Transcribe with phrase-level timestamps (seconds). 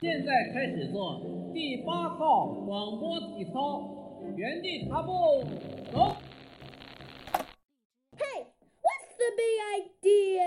[0.00, 1.20] 现在开始做
[1.52, 3.82] 第八套广播体操，
[4.34, 5.44] 原地踏步
[5.92, 6.16] 走。
[8.16, 8.46] 嘿
[8.80, 10.40] ，what's the big idea？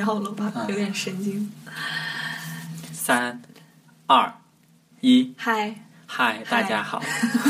[0.00, 1.52] 要了吧，有点神经。
[2.92, 3.42] 三、
[4.06, 4.32] 二、
[5.00, 5.74] 一，嗨，
[6.06, 7.00] 嗨，大家好，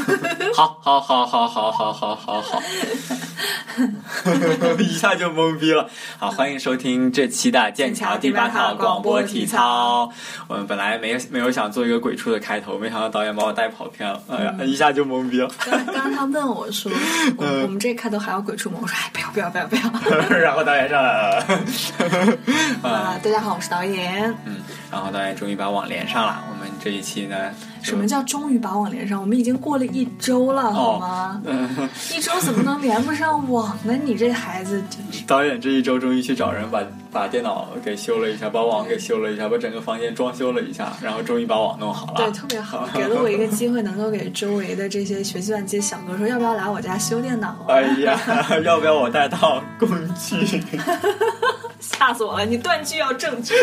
[0.54, 2.62] 好，好，好，好，好，好，好，好，好，
[4.78, 5.88] 一下就懵逼了。
[6.18, 10.10] 好，欢迎收听这期的剑桥第八套广播体操。
[10.48, 15.48] 我们本来没有没有想做一个鬼畜的开头，没想到导演把我带跑偏了，哎呀，一下就懵逼了。
[15.64, 16.90] 刚刚刚他问我说，
[17.36, 18.78] 我我们这开头还要鬼畜吗？
[18.82, 19.82] 我说哎，不要不要不要不要。
[20.38, 21.44] 然后导演上来了，
[22.82, 24.34] 啊，大家好，我是导演。
[24.44, 24.56] 嗯，
[24.90, 26.42] 然后导演终于把网连上了。
[26.50, 29.20] 我们这一期呢，就什么叫终于把网连上？
[29.20, 31.40] 我们已经过了一周了，好吗？
[31.44, 31.68] 嗯，
[32.14, 33.94] 一周怎么能连不上网呢？
[34.04, 34.82] 你这孩子。
[35.26, 42.14] 导演这一周终于去找人把把电脑给修了一下，把网给修了一下，把整个房间装修了一下，然后终于把网弄好了。
[42.16, 47.66] 对，特别好，给了我一个机会，能够给周围的这些学计算机小哥说，要不要来我家修电脑啊？
[47.68, 48.18] 哎呀，
[48.64, 50.36] 要不要我带套工具？
[51.98, 52.46] 吓死我了！
[52.46, 53.54] 你断句要正确。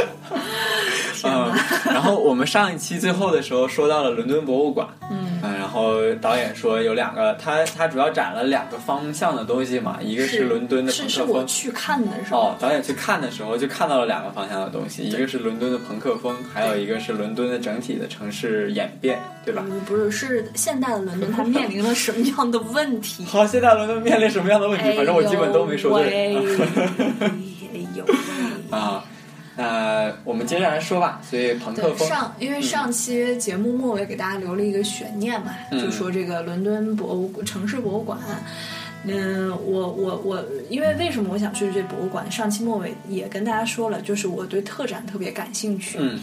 [1.24, 1.52] 嗯！
[1.86, 11.44] 然后我们上一期最后的时候说到了伦敦博物馆，嗯，然后导演说有两个，他他主要展了两个方向的东西嘛，一个是伦敦的朋是是我。
[11.46, 12.40] 去看的时候。
[12.42, 19.64] 哦，导演去看的时候就看到了两个方向的东西，一个是伦敦的朋克风，还有一个是伦敦的整体的城市演变，对吧？
[19.68, 23.26] 嗯，不是，是现代的伦敦，它面临了什么样的问题？
[23.26, 24.96] 好，现代伦敦面临什么样的问题？
[24.96, 26.38] 反正我基本都没说对。
[28.70, 29.04] 啊，
[29.56, 31.22] 那我们接下来说吧。
[31.28, 38.18] 所以朋克，风，上因为上期节目末尾给大家留了一个悬念嘛，嗯就说这个伦敦博物城市博物馆。
[39.10, 42.30] 嗯，我我我，因为为什么我想去这博物馆？
[42.30, 45.98] 上期末尾也跟大家说了，就是我对特展特别感兴趣。
[46.02, 46.20] 嗯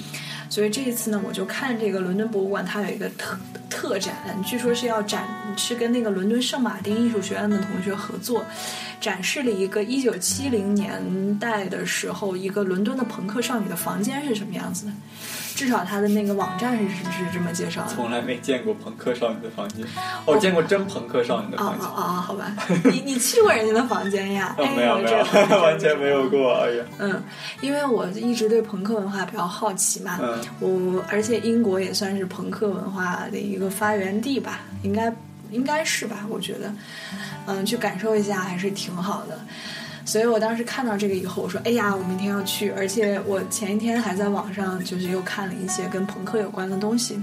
[0.51, 3.37] 所以这一次呢，我就看这个伦敦博物馆，它有一个特
[3.69, 5.25] 特展，据说是要展，
[5.57, 8.45] 是跟那个伦敦圣马丁艺术学院的同学合作，
[9.05, 14.93] 展示了一个一九七零年代的时候一个伦敦的朋克少女的房间是什么样子的。
[15.55, 17.89] 至少它的那个网站是是是这么介绍的。
[17.95, 19.87] 从来没见过朋克少女的房间，
[20.27, 21.87] 我见过真朋克少女的啊房间。
[21.89, 22.03] 啊啊！
[22.21, 22.53] 好吧，
[22.91, 24.57] 你你去过人家的房间呀？
[24.59, 25.19] 没 有没有，
[25.63, 26.55] 完全没有过。
[26.55, 27.23] 哎呀，嗯，
[27.61, 35.09] 因为我一直对朋克文化比较好奇嘛，嗯我而且英国也算是朋克文化的一个发源地吧，应该
[35.51, 36.27] 应该是吧？
[36.29, 36.73] 我觉得，
[37.47, 39.39] 嗯，去感受一下还是挺好的。
[40.07, 47.19] 所以我当时看到这个以后，我说：“哎呀，我明天要去！”而且我前一天还在网上就是又看了一些跟朋克有关的东西。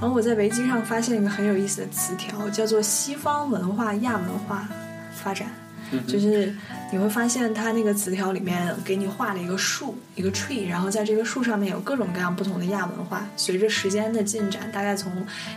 [0.00, 4.68] 然后我在维基上发现一个很有意思的词条，叫做“西方文化亚文化
[5.12, 5.48] 发展”。
[6.06, 6.54] 就是
[6.92, 13.26] 你会发现它那个词条里面给你画了一个树，一个 tree，然后在这个树上面有各种各样不同的亚文化。
[13.36, 15.10] 随着时间的进展，大概从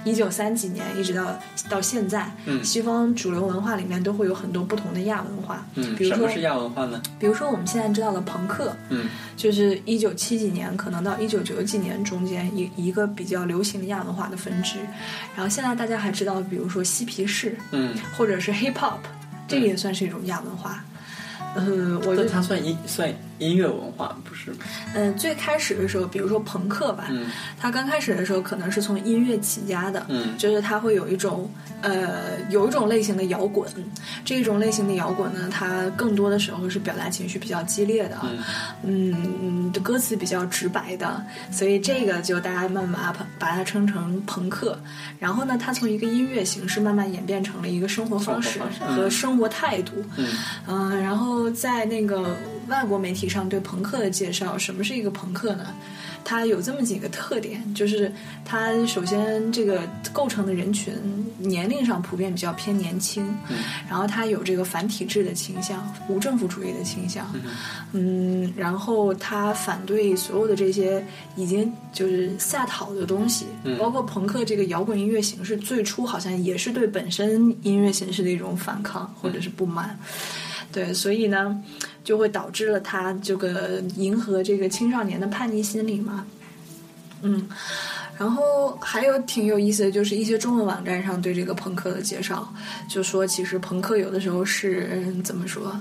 [0.04, 1.40] 一九三几年一直到
[1.70, 5.66] 到现在，嗯西方主流文化里面都会有很多不同的亚文化。
[5.76, 7.02] 嗯，比如说什么是亚文化呢？
[7.20, 14.78] 比如说我们现在知道的朋克，嗯就是一九七几年可能到一九九几年中间一一个比较流行的亚文化的分支。
[15.36, 19.00] 然后现在大家还知道，比如说嬉皮士，嗯，或者是 hip hop，
[19.48, 20.84] 这个也算是一种亚文化。
[21.56, 24.58] 嗯，我觉得它算一算音乐文化不是吗？
[24.94, 27.26] 嗯，最开始的时候，比如说朋克吧，嗯。
[27.60, 30.38] 它刚开始的时候可能是从音乐起家的，嗯。
[30.38, 31.50] 就是它会有一种
[31.82, 33.68] 呃有一种类型的摇滚，
[34.24, 38.18] 这种类型的摇滚呢，它更多的时候是表达情绪比较激烈的，
[38.84, 39.14] 嗯。
[39.42, 44.78] 嗯，的歌词比较直白的，所以这个就大家慢慢把它把它称成朋克。
[45.20, 50.28] 然后呢，它从一个音乐形式慢慢演变成了一个生活方式和生活态度，嗯。
[50.68, 52.36] 嗯，然后在那个
[52.68, 55.66] 外国媒体上对朋克的介绍，什么是一个朋克呢？
[56.26, 58.10] 它有这么几个特点，就是
[58.46, 59.82] 它首先这个
[60.14, 60.94] 构成的人群
[61.38, 63.28] 年龄上普遍比较偏年轻，
[63.90, 67.30] 然后它有这个反体制的倾向，无政府主义的倾向，
[67.92, 71.06] 嗯，然后它反对所有的这些
[71.36, 73.46] 已经就是下讨的东西，
[73.78, 80.00] 包括朋克这个摇滚音乐形式，最初好像也是对本身音乐形式的一种反抗或者是不满。
[80.72, 81.62] 对，所以呢，
[82.04, 86.26] 就会导致了他这个迎合这个青少年的叛逆心理嘛。
[87.22, 87.48] 嗯，
[88.18, 92.54] 然后还有挺有意思的就是一些中文网站上对这个朋克的介绍，
[92.90, 95.74] 就说其实朋克有的时候是嗯怎么说，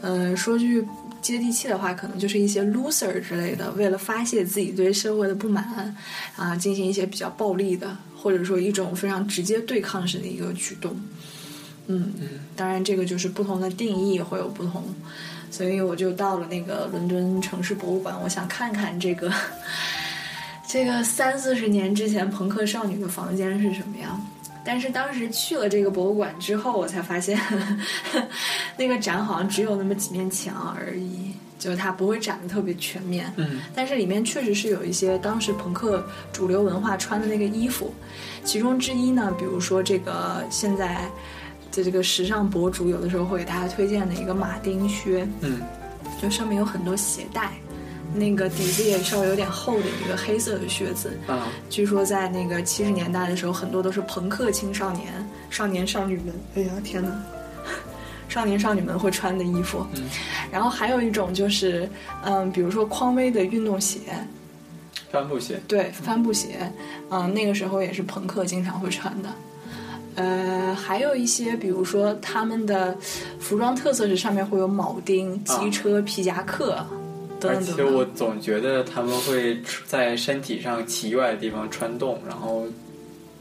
[0.00, 0.86] 呃，说句
[1.20, 5.92] 接地气的话，可能就是一些 loser 之类的，为了发泄自己对社会的不满
[6.36, 10.96] 啊，进行一些比较暴力的，或者说一种非常直接对抗式的一个举动。
[11.88, 12.12] 嗯，
[12.54, 14.84] 当然这个就是不同的定义会有不同，
[15.50, 19.32] 所以我就到了那个伦敦城市博物馆，我想看看这个
[20.68, 24.20] 这个三四十年之前朋克少女的房间是什么样。
[24.64, 27.40] 但是当时去了这个博物馆之后，我才发现
[28.76, 33.32] 那个展好像只有那么几面墙而已，就是它不会展的特别全面。
[33.36, 37.94] 嗯，但是里面确实是有一些当时朋克主流文化穿的那个衣服，
[38.44, 41.08] 其中之一呢，比如说这个现在。
[41.72, 45.60] 的这个时尚博主有的时候会给大家推荐的一个马丁靴，嗯，
[46.20, 47.52] 就上面有很多鞋带，
[48.14, 55.06] 那个底子也稍微有点厚的一个黑色的靴子，啊，据说在那个七十年代的时候，很多都是朋克青少年、
[55.50, 57.10] 少年少女们，哎呀天哪，
[58.28, 59.86] 少年少女们会穿的衣服。
[59.94, 60.02] 嗯，
[60.50, 61.88] 然后还有一种就是，
[62.24, 64.00] 嗯，比如说匡威的运动鞋，
[65.12, 66.72] 帆布鞋，对，帆布鞋，
[67.10, 69.28] 嗯，那个时候也是朋克经常会穿的。
[70.14, 72.96] 呃，还有一些，比如说他们的
[73.38, 76.84] 服装特色是上面会有铆钉、机车、皮夹克
[77.40, 78.04] 等而且我。
[78.16, 82.66] 总觉得他们会在身体上奇怪的地方穿洞，然后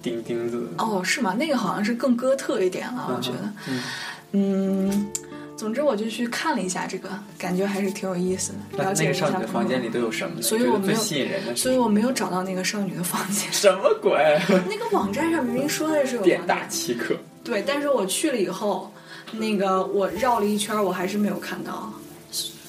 [0.03, 0.67] 钉钉子。
[0.77, 1.33] 哦，是吗？
[1.33, 3.51] 那个好像是更哥特一点了，我觉得。
[3.67, 3.83] 嗯
[4.33, 5.07] 嗯，
[5.57, 10.39] 总之我就去看了一下这个，感觉还是挺有意思的，了解了一下少女的房间里都有什么？
[10.42, 13.51] 所以我没有最吸引人的所以我没有找到那个少女的房间。
[13.51, 14.12] 什么鬼？
[14.69, 17.15] 那个网站上明明说的是有店大欺客。
[17.44, 18.94] 对，但是我去了以后，
[19.31, 21.92] 那个我绕了一圈，我还是没有看到，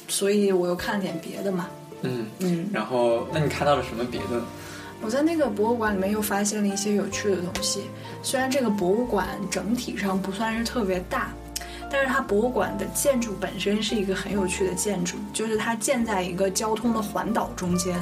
[0.08, 1.68] 所以我又看了点别的嘛。
[2.02, 4.46] 嗯，嗯，然后那你看到了什么别的呢？
[5.00, 7.82] 我在那个博物馆里面又发现了一些有趣的东西。
[8.22, 11.30] 虽然这个博物馆整体上不算是特别大，
[11.90, 17.96] 但是它博物馆的建筑本身是一个很有趣的建筑，就是它建在一个交通的环岛中间。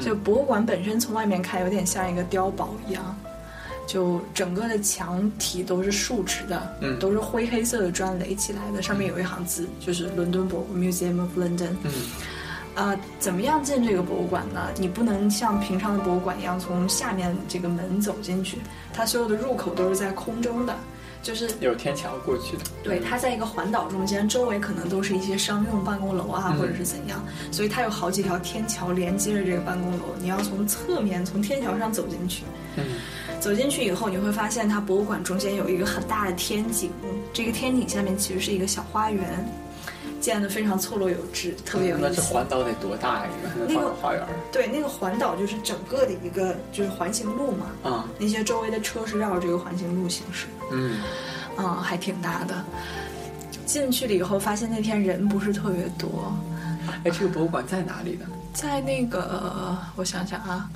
[0.00, 3.16] 就博物馆本身从外面看有点像一个碉堡一样，
[3.86, 11.76] 就整个的墙体都是竖直的，嗯都是灰黑色的砖垒起来的，上面有一行字，就是伦敦博物 Museum of London。
[11.84, 11.92] 嗯
[12.74, 14.68] 啊，怎么样进这个博物馆呢？
[14.76, 18.58] 你不能像平常的博物馆一样从下面这个门走进去，
[18.92, 20.74] 它所有的入口都是在空中的，
[21.24, 22.62] 就是有天桥过去的。
[22.82, 32.44] 对，它在一个环岛中间，周围可能都是一些商用办公楼啊，嗯或者是怎样，所以它有好几条天桥连接着这个办公楼，你要从侧面从天桥上走进去。
[32.76, 32.84] 嗯
[33.40, 36.90] 走进去以后，你会发现它博物馆中间有一个很大的天井，
[37.30, 39.46] 这个天井下面其实是一个小花园，
[40.18, 42.22] 建的非常错落有致，特别有那这。
[42.22, 43.30] 环岛得多大呀？
[43.44, 48.08] 一个那个花园儿对，那个环岛就是整个的一个就是环形路嘛，啊？
[48.18, 51.00] 那些周围的车是绕着这个环形路行驶，嗯
[51.58, 52.64] 嗯，还挺大的。
[53.66, 56.32] 进去了以后，发现那天人不是特别多，
[57.04, 58.26] 哎，这个博物馆在哪里呢？
[58.52, 60.70] 在那个我想想啊，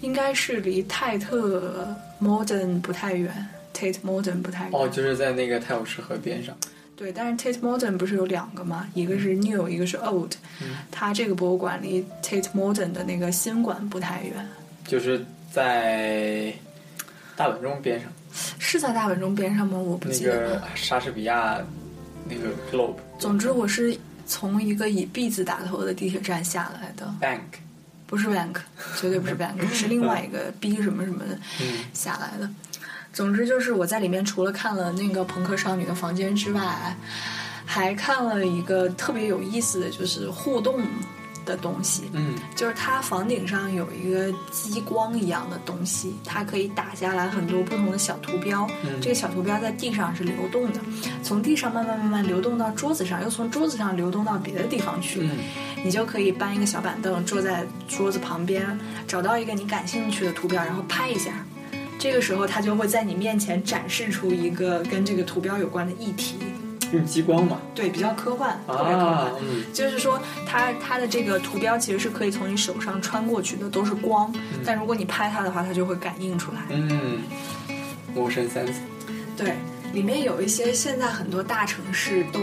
[0.00, 3.32] 应该是离泰特 Modern 不太远
[3.72, 4.70] ，Tate Modern 不太远。
[4.72, 6.54] 哦，就是在那个泰晤士河边上。
[6.96, 8.86] 对，但是 Tate Modern 不是有两个吗？
[8.94, 10.32] 一个是 New，一个是 Old。
[10.90, 14.48] 它这个博物馆离 Tate Modern 的那个新馆不太远，
[14.86, 16.52] 就是在
[17.36, 18.10] 大本钟边上，
[18.58, 19.78] 是在大本钟边上吗？
[19.78, 20.60] 我不记得了。
[20.60, 21.58] 个莎士比亚
[22.28, 27.60] 那个 Globe 总之，我是从一个以 B 字打头的地铁站下来的，Bank，
[28.06, 28.56] 不是 Bank，
[29.00, 32.50] 绝对不是 Bank，是另外一个 B 什么什么的嗯下来的。
[33.12, 36.96] 总之就是我在里面除了看了那个朋克少女的房间之外，
[37.64, 40.80] 还看了一个特别有意思的就是互动
[41.46, 42.10] 的东西。
[42.12, 48.68] 嗯就是它房顶上有一个激光一样的东西，它可以打下来很多不同的小图标。
[48.84, 50.80] 嗯这个小图标在地上是流动的，
[51.22, 55.20] 从地上慢慢慢慢流动到桌子上，又从桌子上流动到别的地方去。
[55.22, 55.30] 嗯
[55.84, 58.76] 你就可以搬一个小板凳，坐在桌子旁边，
[59.06, 61.30] 找到一个你感兴趣的图标，然后拍一下。
[61.96, 66.38] 这个时候，它就会在你面前展示出一个跟这个图标有关的议题。
[66.92, 67.60] 用激光嘛？
[67.74, 69.08] 对，比较科幻，特别科幻。
[69.08, 74.32] 啊，嗯就是说它它的这个图标其实是可以从你手上穿过去的，都是光。
[74.64, 76.60] 但如果你拍它的话，它就会感应出来。
[76.70, 77.22] 嗯
[78.14, 78.76] ，motion sense，
[79.36, 79.56] 对，
[79.92, 82.40] 里面有一些现在很多大城市都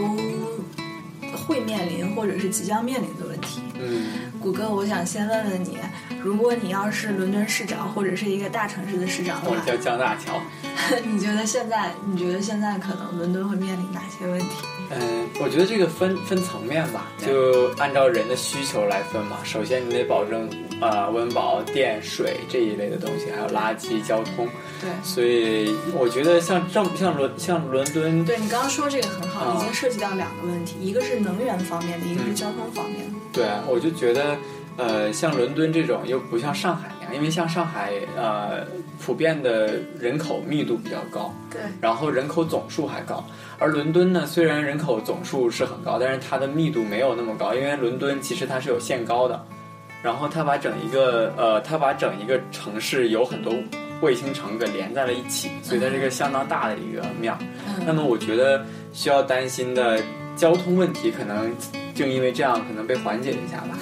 [1.45, 3.61] 会面临或者是即将面临的问题。
[3.79, 4.05] 嗯
[4.39, 5.77] 谷歌，我想先问问你，
[6.21, 10.41] 如果你要是伦敦市长或者是一个大城市的市长的话，我叫江大桥。
[11.05, 14.47] 你觉得现在你觉得现在可能伦敦会面临哪些问题？
[14.99, 19.37] 嗯，我觉得这个分分层面吧，就按照人的需求来分嘛。
[19.43, 20.47] 首先，你得保证
[20.79, 24.47] 啊、呃温饱、电、水这一类的东西，还有垃圾、交通。
[24.79, 24.89] 对。
[25.03, 33.13] 所以我觉得像这么像伦像伦敦，对你刚刚说这个很好，啊已经涉及到两个问题，一个是能源方面的，一个是嗯交通方面的。
[33.31, 34.37] 对啊，我就觉得，
[34.77, 38.65] 呃，像伦敦这种又不像上海那样，因为像上海，呃，
[39.03, 43.21] 普遍的人口密度比较高，对，然后人口总数还高。
[43.59, 49.45] 而伦敦呢，虽然人口总数是很高，但是它的密度没有那么高，因为伦敦其实它是有限高的，
[50.01, 53.53] 然后它把整一个呃，它把整一个城市有很多
[54.01, 57.39] 卫星城给连在了一起，所以它是一个相当大的一个面儿。
[57.67, 60.01] 嗯那么我觉得需要担心的
[60.37, 61.51] 交通问题，可能
[61.95, 63.77] 正因为这样，可能被缓解一下吧。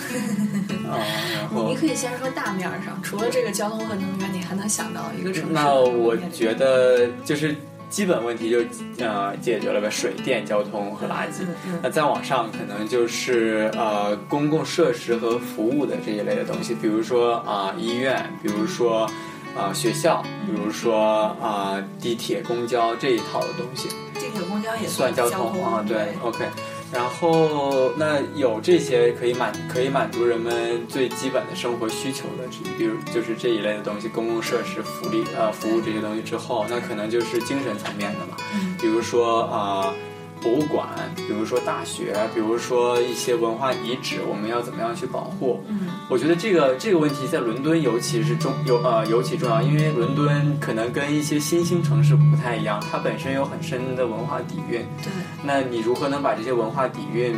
[0.89, 0.99] 啊、
[1.33, 5.49] 然后你可以先说大面儿上，除了这个交通和能源，你还能想到一个城市？
[5.51, 7.55] 那我觉得就是
[7.89, 8.59] 基本问题就
[9.03, 11.45] 呃解决了呗，水电、交通和垃圾。
[11.81, 19.09] 那再往上可能就是呃公共设施和服务的这一类的东西，比如说啊、医院，比如说
[19.57, 23.87] 啊、学校，比如说啊、地铁、公交这一套的东西。
[24.13, 26.45] 地铁、公交也算交交通啊，对对，OK。
[26.93, 38.75] 然后那有这些可以满可以满足人们最基本的生活需求的，比如就是这一类的东西，公共设施、福利呃服务这些东西之后，那可能就是精神层面的嘛，嗯。
[38.79, 39.93] 比如说啊、
[40.41, 45.63] 博物馆，比如说大学，比如说一些文化遗址，我们要怎么样去保护？
[45.67, 54.85] 嗯我觉得这个这个问题在伦敦尤其是重尤呃尤其重要，因为伦敦可能跟一些新兴城市不太一样，它本身有很深的文化底蕴。
[55.01, 55.11] 对，
[55.43, 57.33] 那你如何能把这些文化底蕴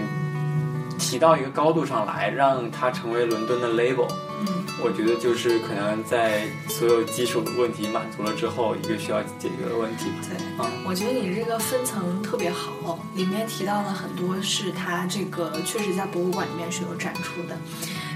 [0.98, 4.08] 提到一个高度上来，让它成为伦敦的 label？
[4.42, 4.48] 嗯
[4.84, 10.16] 我觉得就是可能在所有基础问题满足了之后，一个需要解决的问题吧。
[10.28, 10.38] 对。
[10.60, 17.58] 嗯，我觉得你这个分层特别好，里面提到了很多是它这个确实在博物馆里面是有展出的，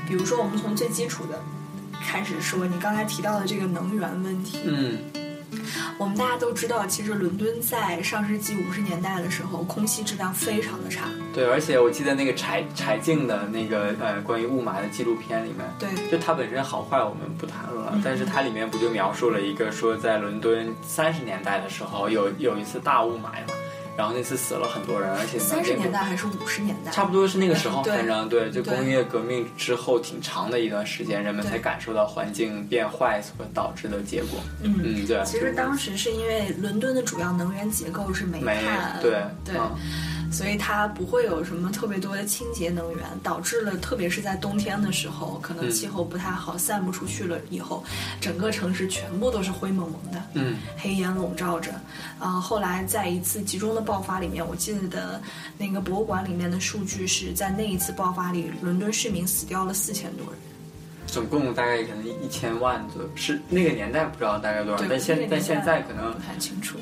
[0.07, 1.41] 比如说我们从最基础的
[2.05, 5.00] 开始说，你刚才提到的这个能源问题，嗯
[5.97, 15.89] 我们大家都知道，其实伦敦在上世纪五十年代的时候，空气质量非常的差，对，而且我记得那个柴柴静的那个呃关于雾霾的纪录片里面，对。
[16.11, 18.01] 就它本身好坏我们不谈论了，嗯。
[18.03, 23.53] 但是它里面不就描述了一个说在伦敦三十年代的时候有有一次大雾霾嘛，
[23.97, 26.91] 然后那次死了很多人，而且三十年代还是五十年代？
[26.91, 34.39] 差不多是那个时候，对反正对，就工业革命之后挺长的一段时间，人们才感受到环境变坏所导致的结果。
[34.61, 35.19] 嗯嗯，对。
[35.25, 39.75] 其实当时是因为伦敦的主要能源结构是煤没炭，对对，嗯
[40.31, 47.84] 所以它不会有什么特别多的清洁能源，导致了特别是在冬天的时候，可能嗯气候不太好，散不出去了以后，
[48.19, 51.72] 整个城市全部都是灰蒙蒙的，嗯黑烟笼罩着。
[52.19, 55.22] 啊、后来在一次集中的爆发里面，我记得
[55.57, 60.39] 那个博物馆里面的数据是在那一次爆发里，伦敦市民死掉了四千多人。
[61.05, 66.77] 总共大概可能一千万左右，是那个年代不知道大概多少，但现但现在可能不太清楚。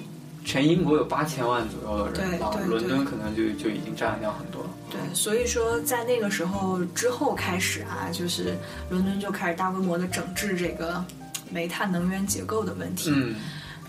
[0.45, 4.69] 全英国有八千万左右的人，啊对对，伦敦可能就就已经占掉很多了。
[4.89, 8.55] 对，所以说在那个时候之后开始啊，就是
[8.89, 11.03] 伦敦就开始大规模的整治这个
[11.49, 13.11] 煤炭能源结构的问题。
[13.13, 13.35] 嗯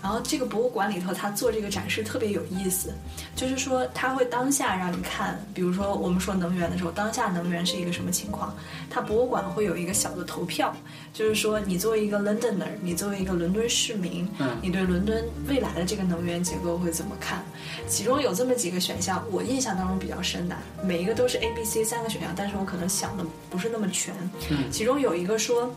[0.01, 2.93] 然后这个博物馆里头，他做这个展示特别有意思，
[3.35, 8.55] 就是说他会当下让你看，比如说我们说能源的时候，当下能源是一个什么情况？
[8.89, 10.73] 它博物馆会有一个小的投票，
[11.13, 17.43] 就是说你作为一个 Londoner，你作为一个伦敦市民，嗯你对伦敦未来的这个能源结构会怎么看？
[17.87, 24.13] 其中有这么几个选项，我印象当中比较深的，每一个都是 A、B、C 三个选项，但是我可能想的不是那么全。
[24.49, 25.73] 嗯其中有一个说，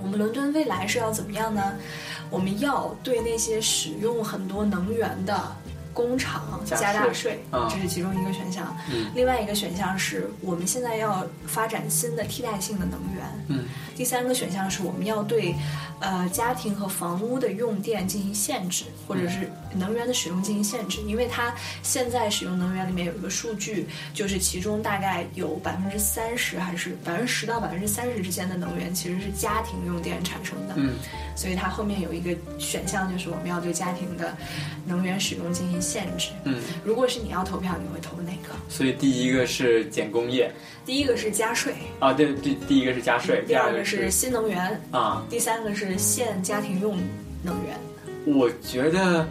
[0.00, 1.74] 我们伦敦未来是要怎么样呢？
[2.30, 5.54] 我们要对那些使用很多能源的
[5.92, 7.38] 工厂加加大税
[7.70, 8.76] 这是其中一个选项。
[8.90, 13.24] 嗯另外一个选项是我们现在要发展新的替代性的能源。
[13.48, 15.54] 嗯第三个选项是我们要对，
[16.00, 30.74] 呃，家庭和房屋的用电进行限制，或者是能源的使用进行限制，因为它现在使用能源里面有一个数据，就是其中大概有百分之三十还是百分之十到百分之三十之间的能源其实是家庭用电产生的。
[30.78, 30.94] 嗯
[31.34, 34.36] 所以它后面有一个选项，就是我们要对家庭的
[34.86, 36.30] 能源使用进行限制。
[36.44, 38.54] 嗯，如果是你要投票，你会投哪个？
[38.68, 40.50] 所以第一个是减工业
[40.86, 46.96] 第一个是加税，啊，对，第第一个是加税，第二个个是新能源，啊，第三个是限家庭用
[47.42, 47.76] 能源。
[48.24, 49.26] 我觉得，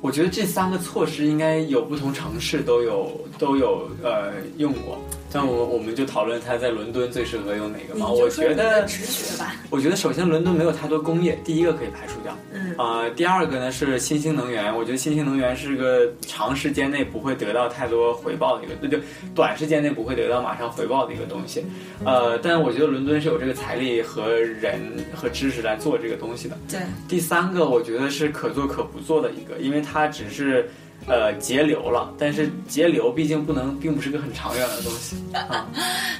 [0.00, 4.98] 我觉得这三个措施应该有不同城市都有都有呃用过。
[5.28, 8.08] 像我我们就讨论它在伦敦最适合用哪个嘛？
[8.08, 9.54] 我觉得，直觉吧。
[9.68, 12.34] 我觉得首先伦敦没有太多工业，第一个可以排除掉。
[12.52, 18.98] 嗯呃，第二个呢是新兴能源，我觉得新兴能源是个长时间内不会得到太多回报的一个，对就
[19.34, 21.62] 短时间内不会得到马上回报的一个东西。
[22.04, 24.80] 呃，但我觉得伦敦是有这个财力和人
[25.14, 26.56] 和知识来做这个东西的。
[26.70, 30.70] 对，第三个，我觉得是可做可不做的一个，因为它只是
[31.06, 35.16] 呃节流了，但是节流毕竟不能，并不是个很长远的东西。
[35.34, 35.66] 啊。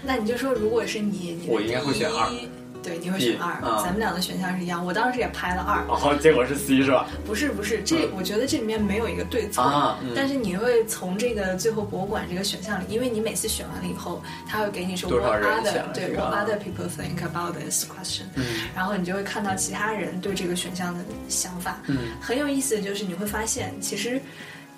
[0.04, 2.30] 那你就说，如果是你，你我应该会选二。
[2.32, 2.48] 一。
[2.82, 4.86] 对，你会选二、嗯咱们俩的选项是一样。
[4.86, 7.08] 我当时也排了二，哦结果是 C 是吧？
[7.26, 10.12] 不是不是，这、我觉得这里面没有一个对错，啊嗯。
[10.14, 16.46] 但是你会从这个最后博物馆这个选项里，因为你每次选完了以后，他会给你说 What other 对 What 啊。
[16.46, 18.44] other people think about this question，、嗯。
[18.72, 21.96] 然后你就会看到其他人对这个选项的想法，嗯。
[22.20, 24.20] 很有意思的，就是你会发现其实，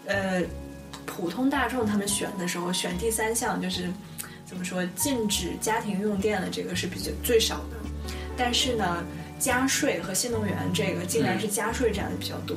[0.09, 0.43] 呃，
[1.07, 3.89] 普通大众他们选的时候选第三项就是
[4.45, 7.77] 怎么说禁止家庭用电的这个是比较最少的，
[8.37, 9.05] 但是呢。
[9.41, 12.57] 加税和新能源这个竟然是加税占的比较多，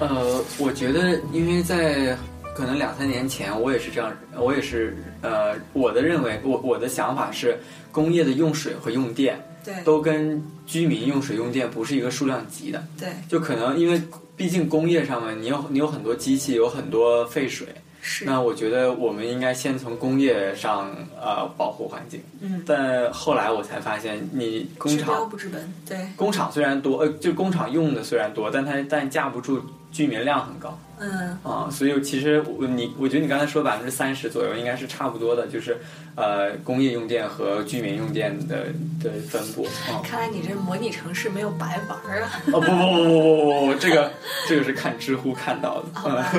[0.00, 2.14] 呃，我觉得，因为在
[2.54, 7.58] 可能两三年前，我也是这样，我也是呃，我的认为，我我的想法是，
[7.96, 9.74] 工业的用水和用电对。
[9.82, 13.08] 都跟居民用水用电不是一个数量级的，对。
[13.26, 14.00] 就可能因为
[14.36, 17.66] 毕竟工业上面你有你有很多机器，有很多废水，
[18.02, 18.26] 是。
[18.26, 22.20] 那我觉得我们应该先从工业上呃保护环境。
[22.40, 29.62] 嗯，但后来我才发现，你工厂不治本，对，工厂虽然多，呃，就工厂用的虽然多，但它但架不住
[29.96, 30.78] 居民量很高。
[30.98, 35.78] 嗯，啊，所以其实我你我觉得你刚才说百分之三十左右应该是差不多的，就是
[36.14, 38.66] 呃工业用电和居民用电的
[39.02, 40.04] 的分布啊。
[40.04, 42.30] 看来你这模拟城市没有白玩啊。
[42.52, 44.10] 哦不不不不不不，这个
[44.46, 45.88] 这个是看知乎看到的。
[45.94, 46.30] 好吧，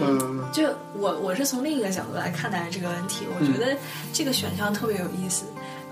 [0.00, 3.76] 嗯，就我我是从另一个角度来看待这个问题，我觉得
[4.10, 5.44] 这个选项特别有意思。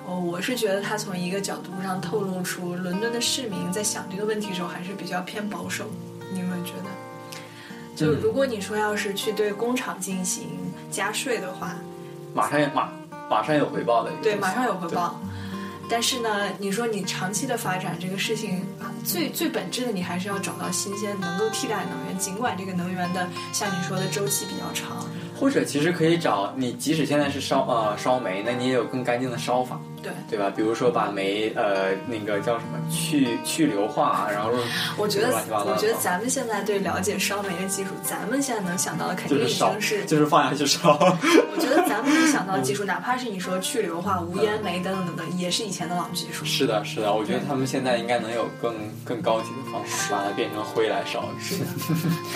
[0.07, 5.87] 我，我是觉得他从一个角度上透露出伦敦的市民在想这个问题的时候还是比较偏保守。
[6.33, 6.91] 你有没有觉得？
[7.95, 10.49] 就嗯如果你说要是去对工厂进行
[10.91, 11.76] 加税的话，
[12.35, 12.89] 马上马
[13.28, 15.21] 马上有回报的一个对，马上有回报。
[15.91, 25.06] 但是呢，你说你长期的发展这个事情，啊最最本质的你还是要找到新鲜能够替代能源，尽管这个能源的像你说的周期比较长。
[25.39, 30.52] 或者其实可以找你，即使现在是烧呃烧煤，那你也有更干净的烧法，对，对吧？
[30.54, 34.50] 比如说把煤呃那个叫什么去去硫化，然后
[34.97, 35.28] 我觉得
[35.67, 40.93] 我觉得咱们现在对了解烧煤的技术，咱们现在能想到的肯定已经是，就是放下去烧。
[41.54, 46.45] 我觉得咱们能想到的技术， 哪怕是你说去硫化、无烟煤等等等等，也是以前的老技术。
[46.45, 51.28] 是的，是的，我觉得他们现在应该能有更更高级的方法，把它变成灰来烧。
[51.38, 51.65] 是的，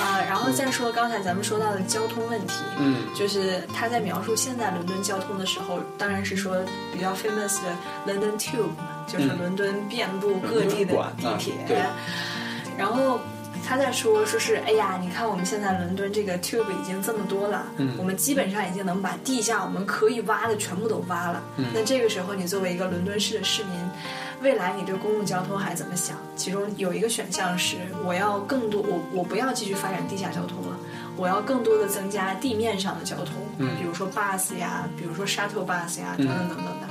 [0.02, 6.56] 啊、 然后再说刚才咱们说到的交通问题，嗯就是他在描述现在伦敦交通的时候，当然是说
[6.92, 8.70] 比较 famous 的 London Tube，
[9.06, 11.54] 就是嗯伦敦遍布各地的地铁。
[11.66, 11.78] 对
[12.76, 13.18] 然后
[13.66, 21.42] 他在说，说是哎呀，你看我们现在伦敦这个 Tube 已经这么多了，嗯我们基本上已经能把地下我们可以挖的全部都挖了。
[21.56, 23.72] 嗯那这个时候，你作为一个伦敦市的市民，
[24.42, 26.16] 未来你对公共交通还怎么想？
[26.36, 30.76] 其中有一个选项是，我要更多，我我不要继续发展地下交通了，
[31.16, 36.85] 我要更多的增加地面上的交通，嗯比如说 bus 呀，比如说 shuttle bus 呀，等等等等的。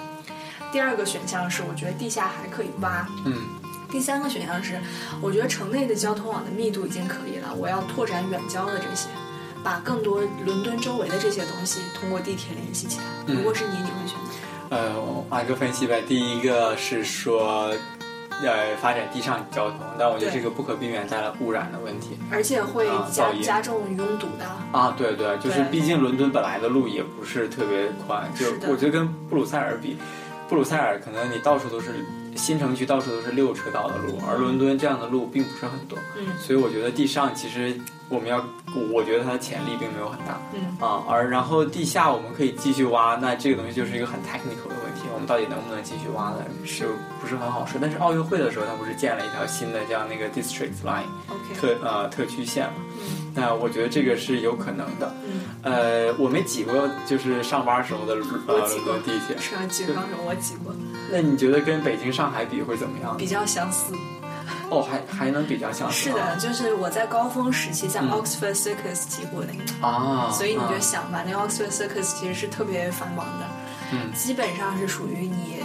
[0.75, 3.07] 第二个选项是，我觉得地下还可以挖。
[3.25, 3.33] 嗯
[3.89, 4.77] 第三个选项是，
[5.21, 9.07] 我觉得城内的交通网的密度已经可以了，我要拓展远郊的这些，
[9.63, 13.05] 把更多伦敦周围的这些东西通过地铁联系起来。
[13.27, 14.75] 嗯如果是你，你会选择？
[14.75, 16.01] 呃，我按个分析呗。
[16.05, 17.71] 第一个是说，
[18.43, 22.17] 呃，发展地上交通，但我觉得这个不可避免带来污染的问题。
[22.29, 24.77] 而且会啊加、加重拥堵的。
[24.77, 29.97] 啊，对对，就是毕竟伦敦本来的路也不是特别宽，就是我觉得跟布鲁塞尔比，
[30.47, 32.05] 布鲁塞尔可能你到处都是
[32.35, 37.75] 新城区，到处都是六车道的路，而伦敦这样的路并不是很多，嗯所以我觉得地上其实
[38.09, 38.45] 我们要，
[38.91, 40.77] 我觉得它的潜力并没有很大嗯。
[40.79, 46.43] 啊，而然后地下我们可以继续挖，那这个东西就是一个很 technical 的问题，我们到底能不能继续挖呢？
[46.65, 46.85] 是
[47.21, 47.79] 不是很好说。
[47.81, 52.73] 但是奥运会的时候，它不是建了一条新的叫那个 district line，OK，特呃特区线嘛？
[52.99, 55.13] 嗯那我觉得这个是有可能的。
[55.25, 59.37] 嗯，呃，我没挤过，就是上班时候的呃伦我挤过敦地铁。
[59.37, 60.73] 是啊，挤钢手我挤过。
[61.11, 63.17] 那你觉得跟北京、上海比会怎么样？
[63.17, 63.93] 比较相似。
[64.69, 73.45] 哦，还还能比较相似是的，就是我在高峰时期在嗯 Oxford Circus 挤过那个，啊，所以你就啊想吧，那个 Oxford Circus 其实是特别繁忙的，
[73.95, 75.63] 嗯基本上是属于你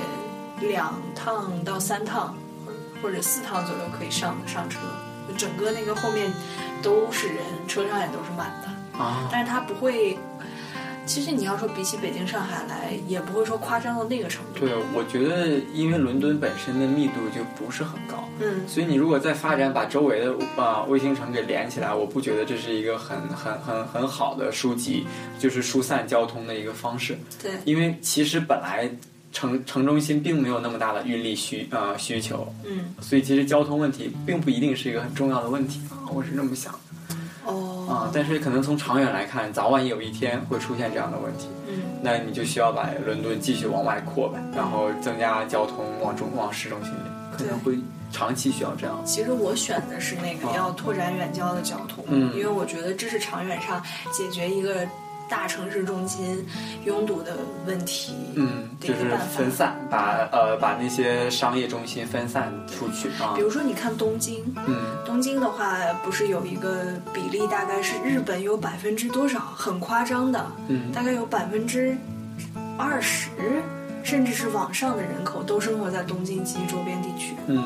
[0.61, 2.35] 两趟到三趟
[3.03, 4.79] 或者四趟左右可以上上车，
[5.29, 6.33] 就整个那个后面
[6.83, 10.19] 都是人，车上也都是满的，啊，但是它不会。
[11.07, 14.61] 其实你要说比起北京、上海来，也不会说夸张到那个程度。
[14.61, 25.07] 对，我觉得因为伦敦本身的密度就不是很高，嗯，所以你如果再发展把周围的啊、卫星城给连起来，我不觉得这是一个很很很很好的疏集，
[25.39, 27.19] 就是疏散交通的一个方式。
[27.43, 28.89] 对，因为其实本来
[29.33, 36.79] 城城中心并没有那么大的运力需呃需求，嗯，所以其实交通问题并不一定是一个很重要的问题啊，我是这么想的
[37.51, 38.11] 哦，啊。
[38.13, 47.79] 但是可能从长远来看，早晚有一天会出现这样的问题，嗯，那你就需要把伦敦继续往外扩呗，然后增加交通往中往市中心里，可能会
[48.13, 49.01] 长期需要这样。
[49.05, 52.33] 其实我选的是那个要拓展远郊的交通，嗯。
[52.35, 53.83] 因为我觉得这是长远上
[54.13, 54.87] 解决一个
[55.31, 56.45] 大城市中心
[56.85, 58.12] 拥堵的问题。
[58.35, 63.40] 嗯，就是的一个办法分散，把呃把那些商业中心分散出去啊比。
[63.40, 71.97] 如说，你看东京，嗯东京的话不是有一个比例，大概是日本有百分之多少，很夸张的，嗯大概有百分之
[72.77, 73.31] 二十，
[74.03, 77.64] 甚至是往上的人口都生活在东京及周边地区，嗯，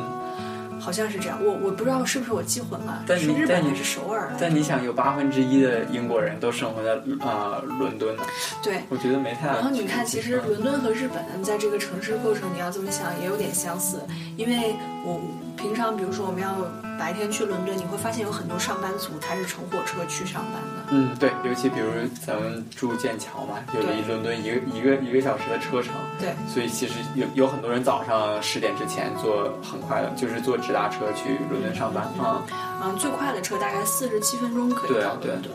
[0.85, 1.39] 好像是这样。
[1.43, 4.31] 我我不知道是不是我记混了，但是日本还是首尔？
[4.39, 6.93] 但你想，有八分之一的英国人都生活在
[7.27, 8.23] 啊、伦敦呢，
[8.63, 8.83] 对。
[8.91, 13.99] 我觉得没太大然后你看，其实嗯伦敦和日本在这个城市构成，你要这么想也有点相似。
[14.37, 15.19] 因为我
[15.57, 16.55] 平常，比如说我们要
[16.99, 20.74] 白天去伦敦，你会发现有很多上班族他是乘火车去上班的。
[20.91, 21.91] 嗯，对，尤其比如
[22.25, 32.05] 咱们住剑桥嘛，就离伦敦一个一个一个小时的车程，对，所以其实有有很多人早上十点之前坐很快的，就是坐直达车去伦敦上班。
[32.19, 32.43] 啊。
[32.83, 35.51] 嗯，最快的车大概四十七分钟可以到伦敦。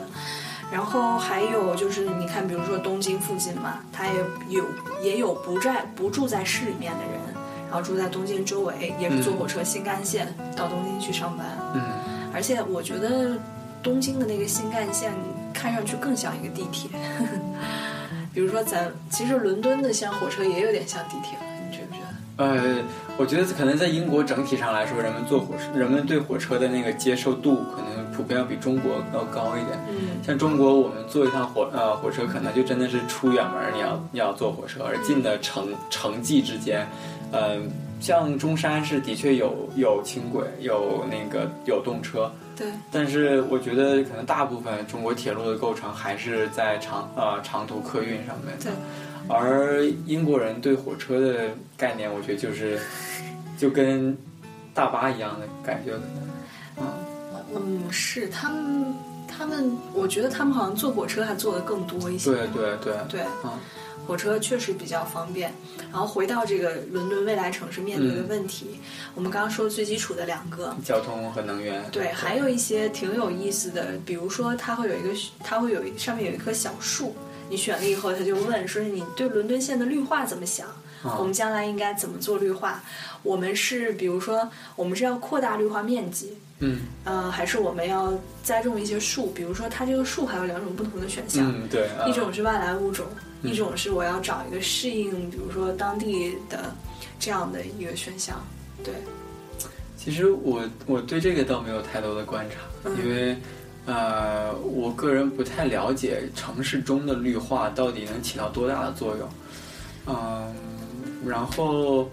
[0.72, 4.13] 然后还有就是，你看，比如说东京附近嘛，它也
[4.50, 4.63] 有
[5.02, 7.20] 也有不在不住在市里面的人，
[7.70, 11.46] 然后住在东京周围，也是坐火车新干线到东京去上班。
[11.74, 11.82] 嗯。
[12.32, 13.32] 而且我觉得
[13.82, 15.12] 东京的那个新干线
[15.54, 16.89] 看上去更像一个地铁。
[18.34, 22.08] 比如说咱其实伦敦的像火车也有点像地铁了，你觉不觉得？
[22.38, 22.84] 呃，
[23.18, 29.78] 我觉得可能在英国整体上来说，人们坐火车，人们对火车的那个接受度可能普遍要比中国要高一点。
[29.89, 36.88] 嗯像中国，我们坐一趟火呃火车，可能就真的是出远门儿你要你要坐火车，而近的城城际之间，
[37.32, 37.68] 嗯、
[38.00, 48.54] 像中山是的确有有轻轨，有那个有动车，对，但是我觉得可能大部分中国铁路的构成还是在长呃长途客运上面。
[48.62, 48.72] 对。
[49.30, 52.80] 而英国人对火车的概念，我觉得就是
[53.58, 54.17] 就跟
[54.74, 56.91] 大巴一样的感觉，可能
[57.56, 58.93] 嗯，是他们，
[59.28, 62.32] 他们，我觉得他们好像坐火车还坐的更多一些。
[62.32, 63.52] 对对对，对，嗯
[64.10, 65.54] 火车确实比较方便。
[65.91, 68.80] 然后回到这个伦敦未来城市面对的问题，
[69.13, 71.84] 我们刚刚说最基础的两个，交通和能源。
[71.91, 75.10] 对，还有一些挺有意思的，比如说它会有一个，
[75.43, 77.15] 它会有一上面有一棵小树，
[77.52, 80.67] 你选了以后，他就问说你对伦敦县的绿化怎么想？
[81.04, 82.84] 啊我们将来应该怎么做绿化？
[83.22, 89.28] 我们是比如说我们是要扩大绿化面积，嗯呃，还是我们要栽种一些树？
[89.28, 93.06] 比如说它这个树还有两种不同的选项，嗯对，啊一种是外来物种，
[93.43, 96.76] 嗯一种是我要找一个适应，比如说当地的
[97.19, 98.41] 这样的一个选项。
[98.84, 98.93] 对，
[99.98, 103.38] 其实我我对这个倒没有太多的观察，嗯因为
[103.86, 109.30] 呃，我个人不太了解城市中的绿化到底能起到多大的作用。
[110.08, 110.54] 嗯，
[111.26, 112.04] 然后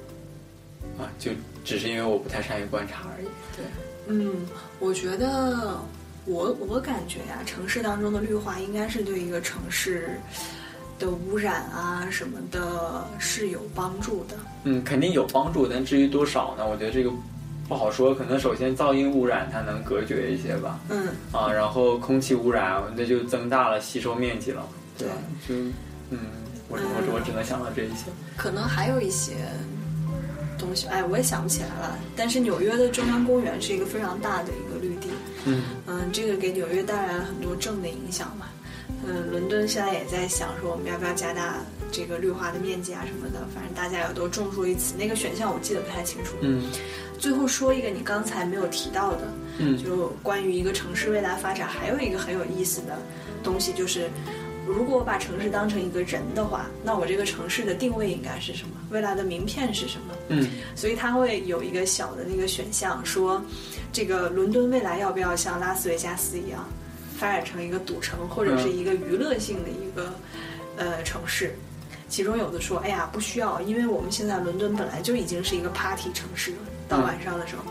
[0.98, 1.32] 啊，就
[1.64, 3.26] 只是因为我不太善于观察而已。
[3.56, 3.64] 对，
[4.06, 4.32] 嗯，
[4.78, 5.78] 我觉得
[6.24, 10.10] 我我感觉呀，城市当中的绿化应该是对一个城市
[10.98, 14.36] 的污染啊什么的是有帮助的。
[14.64, 16.66] 嗯，肯定有帮助，但至于多少呢？
[16.66, 17.10] 我觉得这个
[17.68, 18.14] 不好说。
[18.14, 24.66] 可能首先噪音污染它能隔绝一些吧，嗯，啊，然后空气污染那就增大了吸收面积了，
[24.96, 25.14] 对吧？
[25.46, 25.54] 就
[26.10, 26.18] 嗯，
[26.68, 28.06] 我我我只能想到这一些。
[28.36, 29.34] 可能还有一些
[30.58, 31.98] 东西，哎，我也想不起来了。
[32.16, 35.08] 但是纽约的中央公园是一个非常大的一个绿地，
[35.44, 38.46] 嗯嗯，这个给纽约带来了很多正的影响嘛。
[39.06, 41.56] 嗯，伦敦现在也在想说，我们要不要加大
[41.92, 44.94] 这个绿化的面积啊什么的，反正大家也都众说一词。
[44.98, 46.34] 那个选项我记得不太清楚。
[46.40, 46.64] 嗯
[47.18, 52.98] 最后说一个你刚才没有提到的，嗯就关于一个城市未来发展，还有一个很有意思的
[53.42, 54.10] 东西，就是
[54.66, 58.74] 如果我把城市当成一个人的话，那我这个城市的定位应该是什么？
[58.90, 60.14] 未来的名片是什么？
[60.28, 63.40] 嗯所以它会有一个小的那个选项，说
[63.92, 66.68] 这个伦敦未来要不要像拉斯维加斯一样
[67.16, 70.12] 发展成一个赌城或者是一个娱乐性的一个、
[70.76, 71.54] 呃城市。
[72.08, 77.62] 其中有的说，哎呀，不需要，因为我们现在伦敦本来就已经是一个 party 城市了，到晚上的时候。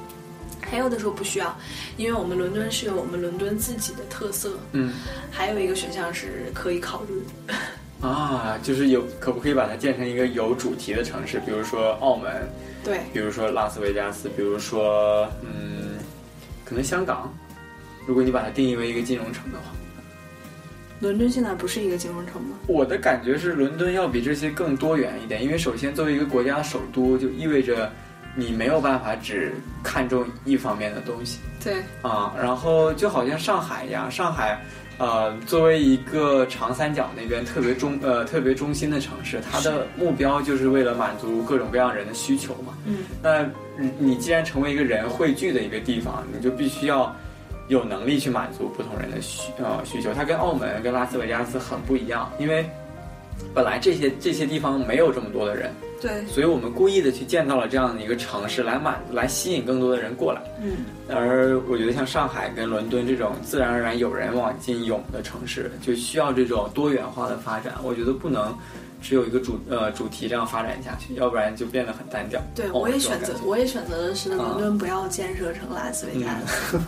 [0.75, 1.57] 还有的时候不需要，
[1.95, 4.51] 因为我们伦敦是有我们伦敦自己的特色。
[4.73, 4.91] 嗯
[5.31, 7.23] 还有一个选项是可以考虑，
[8.05, 12.29] 啊，就是有可不可以把它建成一个有主题的城市，比如说澳门，
[12.83, 15.97] 对，比如说拉斯维加斯，比如说嗯，
[16.65, 17.33] 可能香港。
[18.05, 19.65] 如果你把它定义为一个金融城的话，
[20.99, 22.57] 伦敦现在不是一个金融城吗？
[22.67, 27.89] 我的感觉是伦敦要比这些更多元一点，因为首先作为一个国家首都，就意味着
[28.35, 32.33] 你没有办法只看重一方面的东西对，啊。
[32.37, 34.59] 然后就好像上海一样，上海。
[34.97, 42.73] 呃，作为一个长三角那边特别中呃特别中心的城市，它的目标就是为了满足各种各样人的需求嘛。
[42.85, 43.43] 嗯，那
[43.77, 47.13] 你你既然成为一个人汇聚的一个地方，你就必须要
[47.67, 50.13] 有能力去满足不同人的需呃需求。
[50.13, 52.65] 它跟澳门、跟拉斯维加斯很不一样，因为
[53.53, 60.41] 本来这些这些地方没有这么多的人，对，所以我们故意的去建造了这样的一个城市，来满来吸引更多的人过来。
[60.61, 67.73] 嗯，而我觉得像上海跟伦敦这种自然而然有人往进涌的城市，就需要这种多元化的发展。
[67.83, 68.55] 我觉得不能
[69.07, 72.41] 只有一个主呃主题这样发展下去，要不然就变得很单调。
[72.55, 76.79] 对，哦我也选择我也选择的是伦敦不要建设成拉斯维加斯。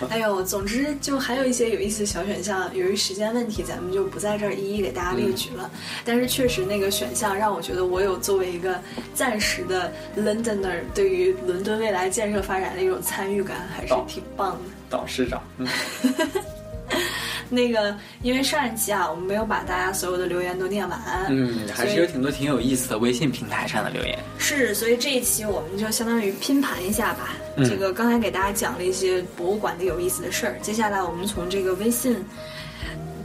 [0.08, 5.70] 还有，总之就还有一些有意思的小选项，由于时间问题，咱们就不在这儿一一给大家列举了。
[6.02, 8.80] 但是确实那个选项让我觉得，我有作为一个
[9.12, 14.60] 暂时的 Londoner 对于伦敦未来建设发展的一种参与感，还是哦挺棒的。
[14.88, 15.68] 导师长，嗯
[17.54, 24.18] 那个，因为上一期啊，我们没有把大家所有的留言都念完，嗯，还是有挺多挺有意思的微信平台上的留言。
[24.38, 27.34] 是，所以这一期我们就相当于拼盘一下吧。
[27.56, 32.16] 嗯这个刚才给大家讲了一些博物馆的有意思的事儿，接下来我们从这个微信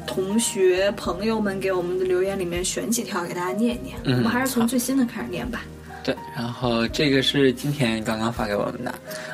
[0.06, 3.98] 同学朋友们给我们的留言里面选几条给大家念一念。
[4.04, 5.64] 嗯我们还是从最新的开始念吧。
[6.04, 8.94] 对，然后这个是今天刚刚发给我们的，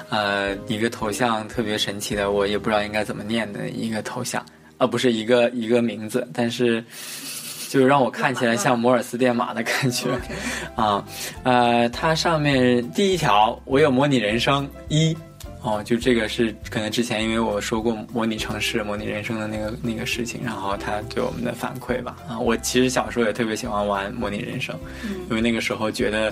[0.09, 4.43] 呃，一个头像特别神奇的，我也不知道应该怎么念的一个头像，
[4.77, 6.83] 啊，不是一个一个名字，但是
[7.69, 10.09] 就让我看起来像摩尔斯电码的感觉
[10.75, 11.03] 啊，
[11.43, 15.15] 呃，它上面第一条我有模拟人生一。
[15.67, 22.17] 哦，就这个是可能之前因为我说过模拟城市、模拟人生的那个那个事情，然后他对我们的反馈吧。
[22.29, 24.77] 啊，我其实小时候也特别喜欢玩模拟人生，
[25.27, 26.31] 因为那个时候觉得，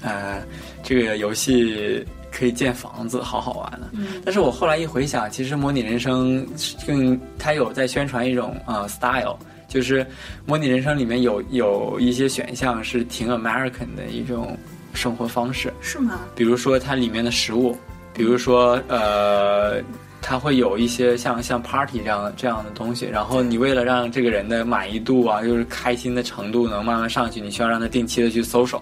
[0.00, 0.42] 呃，
[0.82, 3.90] 这个游戏可以建房子，好好玩的。
[3.92, 6.46] 嗯但是我后来一回想，其实模拟人生
[6.86, 9.36] 更它有在宣传一种呃 style，
[9.68, 10.06] 就是
[10.46, 14.56] 模拟人生里面有有一些选项是挺 American 的一种
[14.94, 16.20] 生活方式，是吗？
[16.34, 17.76] 比如说它里面的食物，
[18.14, 19.82] 比如说呃。
[20.22, 28.80] 它会有一些像像 party 这样的这样的东西，然后你为了让这个人的满意度啊，就是开心的程度能慢慢上去，你需要让他定期的去 social。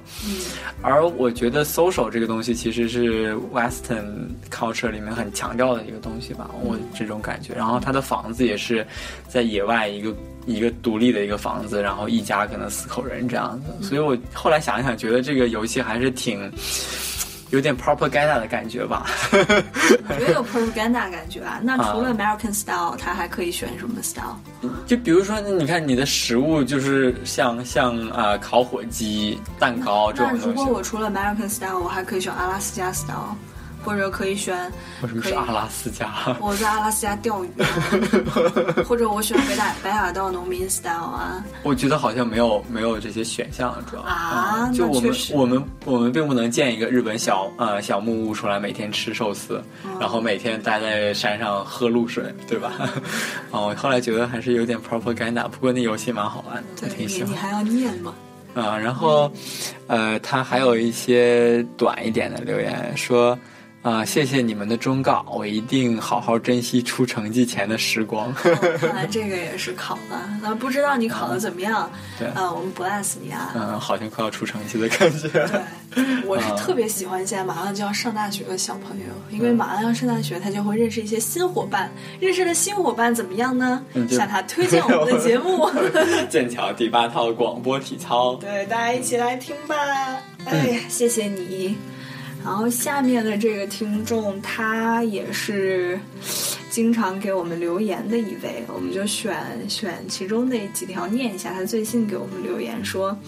[0.83, 4.05] 而我觉得 social 这个东西其实是 Western
[4.51, 7.55] culture 里面很强调的一个东西吧，我这种感觉。
[7.55, 8.87] 然后他的房子也是
[9.29, 10.15] 在野外一个
[10.47, 13.89] 一个独立的一个房子，然后一家可能四口人这样子。
[13.89, 16.51] 所以我后来想一想，觉得这个游戏还是挺
[17.51, 19.07] 有点 propaganda 的感觉吧。
[19.33, 21.61] 我觉得有 propaganda 感觉啊。
[21.63, 24.37] 那除了 American style，它还可以选什么 style？
[24.87, 30.71] 就比如说，你看你的食物就是像像啊、呃烤火鸡、蛋糕这那如果种东西。
[30.73, 33.35] 我除了 American style，我还可以选阿拉斯加 style，
[33.85, 34.57] 或者可以选
[35.03, 36.13] 为什么是阿拉斯加？
[36.41, 37.67] 我在阿拉斯加钓鱼、啊，
[38.87, 41.45] 或者我选北打北海道农民 style 啊。
[41.63, 52.73] 我觉得好像没有没有这些选项，主要啊就我们我们我们并不能建一个日本小呃小木屋出来，每天吃寿司，哦然后每天待在山上喝露水，对吧？
[53.51, 57.37] 哦，我后来觉得还是有点 propaganda，不过那游戏蛮好玩的，我挺喜欢你。
[57.37, 58.15] 还要念吗？
[58.55, 59.31] 啊、然后，
[59.87, 63.39] 呃，他还有一些短一点的留言说，
[63.81, 68.33] 啊、谢谢你们的忠告，我一定好好珍惜出成绩前的时光。
[68.35, 71.91] 看来这个也是考了，那不知道你考的怎么样？
[72.19, 73.53] 对呃，我们 bless 你啊。
[73.55, 75.29] 嗯，好像快要出成绩的感觉。
[75.29, 81.91] 对， 我是特别喜欢现在马上就要上大学的小朋友，因为马上要上大学，他就会认识一些新伙伴。
[82.21, 83.83] 认识的新伙伴怎么样呢？
[84.11, 85.71] 向他推荐我们的节目。
[86.29, 88.35] 剑桥第八套广播体操。
[88.35, 89.75] 对，大家一起来听吧。
[90.45, 91.77] 哎呀，谢谢你。
[92.45, 95.99] 然后下面的这个听众，他也是
[96.71, 99.37] 经常给我们留言的一位，我们就选
[99.69, 101.53] 选其中的几条念一下。
[101.53, 103.19] 他最近给我们留言说。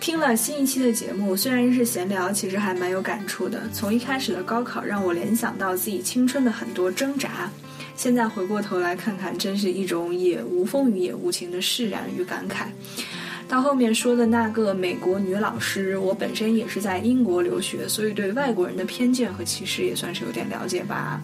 [0.00, 3.68] 听了新一期的节目，虽然是闲聊，其实还蛮有感触的。
[3.74, 7.50] 从一开始的高考，让我联想到自己青春的很多挣扎。
[7.96, 12.66] 现在回过头来看看，真是一种也无风雨也无晴的释然与感慨。
[13.48, 21.22] 到后面说的那个美国女老师，我本身也是在英国留学，所以对外国人的偏见和歧视也算是有点了解吧。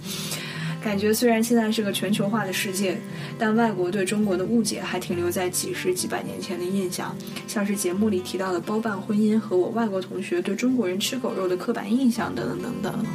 [0.82, 2.98] 感觉虽然现在是个全球化的世界，
[3.38, 7.14] 但外国对中国的误解还停留在几十几百年前的印象，
[7.46, 13.06] 像是节目里提到的包办婚姻和我外国同学对中国人吃狗肉的刻板印象等等等等。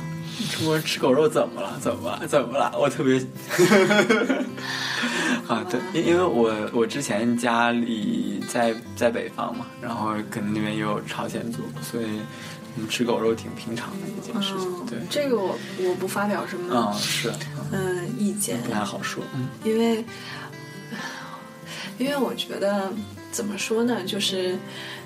[0.52, 1.78] 中国人吃狗肉怎么了？
[1.82, 2.28] 怎么了？
[2.28, 2.72] 怎么了？
[2.78, 3.18] 我特别
[5.48, 12.06] 啊，对，因因为我我之前家里在在北方嘛，然后可能那边也有朝鲜族，所以
[12.76, 14.86] 我们吃狗肉挺平常的一件事情。
[14.86, 17.32] 对，这个我我不发表什么嗯，是
[17.72, 19.24] 嗯意见，不太好说。
[19.34, 20.06] 嗯因为
[21.98, 22.92] 因为我觉得
[23.32, 24.58] 怎么说呢，就是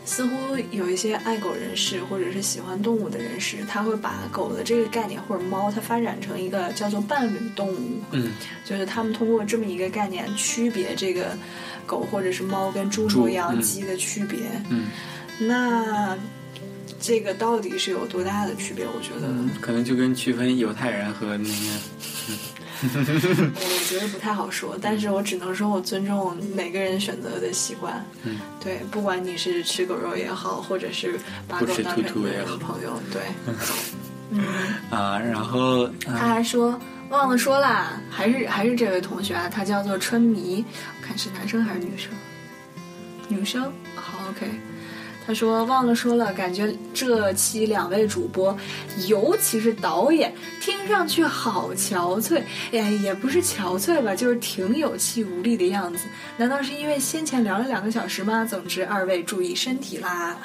[0.05, 8.01] 似乎有一些爱狗人士或者是喜欢动物的人士，他会把狗的这个概念或者猫，它发展成一个叫做伴侣动物。
[8.11, 8.31] 嗯，
[8.65, 11.37] 就是他们通过这么一个概念区别这个
[11.85, 14.39] 狗或者是猫跟猪、猪牛、羊、嗯鸡的区别。
[14.69, 14.87] 嗯
[15.39, 16.17] 那
[16.99, 18.85] 这个到底是有多大的区别？
[18.85, 21.55] 我觉得，嗯，可能就跟区分犹太人和那个
[22.81, 24.77] 我觉得不太好说。
[24.81, 28.05] 但是我只能说我尊重每个人选择的习惯。
[28.23, 33.21] 嗯，对，不管你是吃狗肉也好，或者是把狗当成你的朋友，对。
[34.31, 34.43] 嗯，
[34.89, 40.65] 啊，然后他啊，还说忘了说啦，还是还是这位同学啊，他叫做春迷，
[40.99, 42.09] 我看是男生还是女生？
[43.27, 44.47] 女生，好，OK。
[45.25, 48.57] 他说忘了说了，感觉这期两位主播，
[49.07, 56.05] 尤其是导演，听上去好憔悴，哎，也不是憔悴吧，就是挺有气无力的样子。
[56.37, 58.43] 难道是因为先前聊了两个小时吗？
[58.43, 60.37] 总之，二位注意身体啦。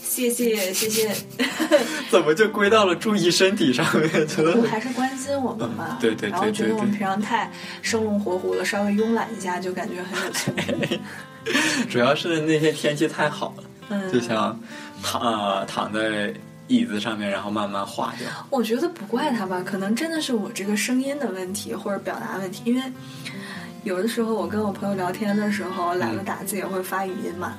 [0.00, 1.14] 谢谢谢谢，
[2.08, 4.66] 怎么就归到了注意身体上面去了？
[4.68, 5.90] 还是关心我们吧。
[5.90, 7.50] 嗯对对对然后觉得对对我们平常太
[7.82, 11.00] 生龙活虎了，稍微慵懒一下就感觉很有情
[11.90, 14.58] 主要是那天天气太好了，嗯，就像
[15.02, 16.32] 躺呃躺在
[16.66, 18.28] 椅子上面，然后慢慢化掉。
[18.50, 22.82] 我觉得不怪他吧，可能真的是我这个声音的问题或者表达问题，因为
[23.84, 27.54] 有的时候我跟我朋友聊天的时候，懒得打字也会发语音嘛。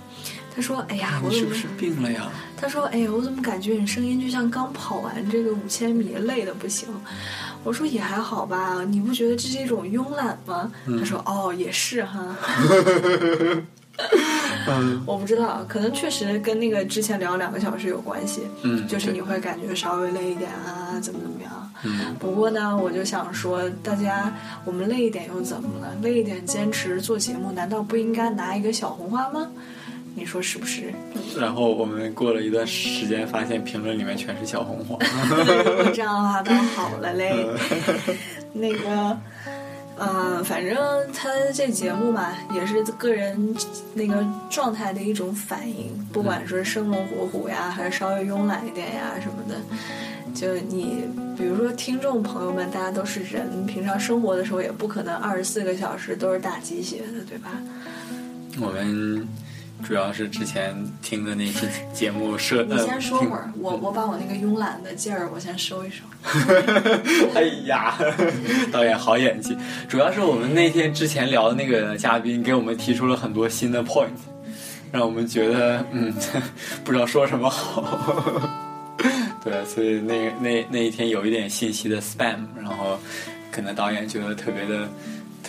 [0.56, 2.30] 他说：“哎呀，我是不是病了呀？
[2.58, 6.90] 他说：“哎呀，我怎么感觉你声音就像刚跑完这个五千米，累的不行。”
[7.64, 12.36] 我说：“也还好吧，你不觉得这是一种慵懒吗？”他说：“哦，也是哈。
[14.68, 21.52] ”嗯 我不知道，可能确实跟那个之前聊两个小时有关系，嗯，就是你会感觉稍微累一点啊，怎么怎么样。
[21.84, 24.34] 嗯不过呢，我就想说，大家
[24.66, 25.96] 我们累一点又怎么了？
[26.02, 29.48] 累一点坚持做节目，难道不应该拿一个小红花吗？
[30.16, 30.92] 你说是不是？
[31.38, 34.98] 然后我们过了一段时间，发现评论里面全是小红花。
[35.94, 37.34] 这样的话倒好了嘞。
[38.52, 39.18] 那个，
[40.00, 40.78] 呃，反正
[41.14, 43.56] 他这节目吧，也是个人
[43.94, 49.60] 那个状态的一种反应，不管说生龙活虎呀，还是稍微慵懒一点呀什么的。
[50.34, 51.04] 就你，
[51.38, 57.50] 比如说听众朋友们，大家都是人，平常生活的时候也不可能二十四个小时都是打鸡血的，对吧？
[58.62, 59.28] 我们
[59.84, 66.04] 主要是之前听的那期节目设你先说会儿，我我把我那个慵懒的劲儿，我先收一收。
[67.34, 67.98] 哎呀，
[68.72, 69.58] 导演好演技。
[69.88, 74.10] 主要是我们那天之前聊的那个嘉宾给我们提出了很多新的 point，
[74.92, 76.14] 让我们觉得嗯，
[76.84, 78.50] 不知道说什么好。
[79.44, 83.00] 对，所以那那那一天有一点信息的 spam，然后
[83.52, 84.88] 可能导演觉得特别的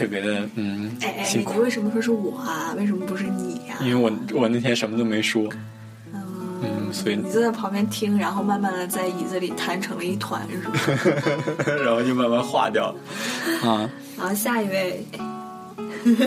[0.00, 2.74] 特别的嗯哎哎，辛苦，你为什么说是我啊？
[2.78, 4.10] 为什么不是你呀、因为我
[4.40, 5.46] 我那天什么都没说，
[6.14, 6.22] 嗯
[6.62, 10.72] 嗯，所以你坐在旁边听，然后慢慢的在椅子里弹成了一团，是吧？
[11.84, 12.96] 然后就慢慢化掉了
[13.68, 13.90] 啊。
[14.16, 15.04] 然后下一位，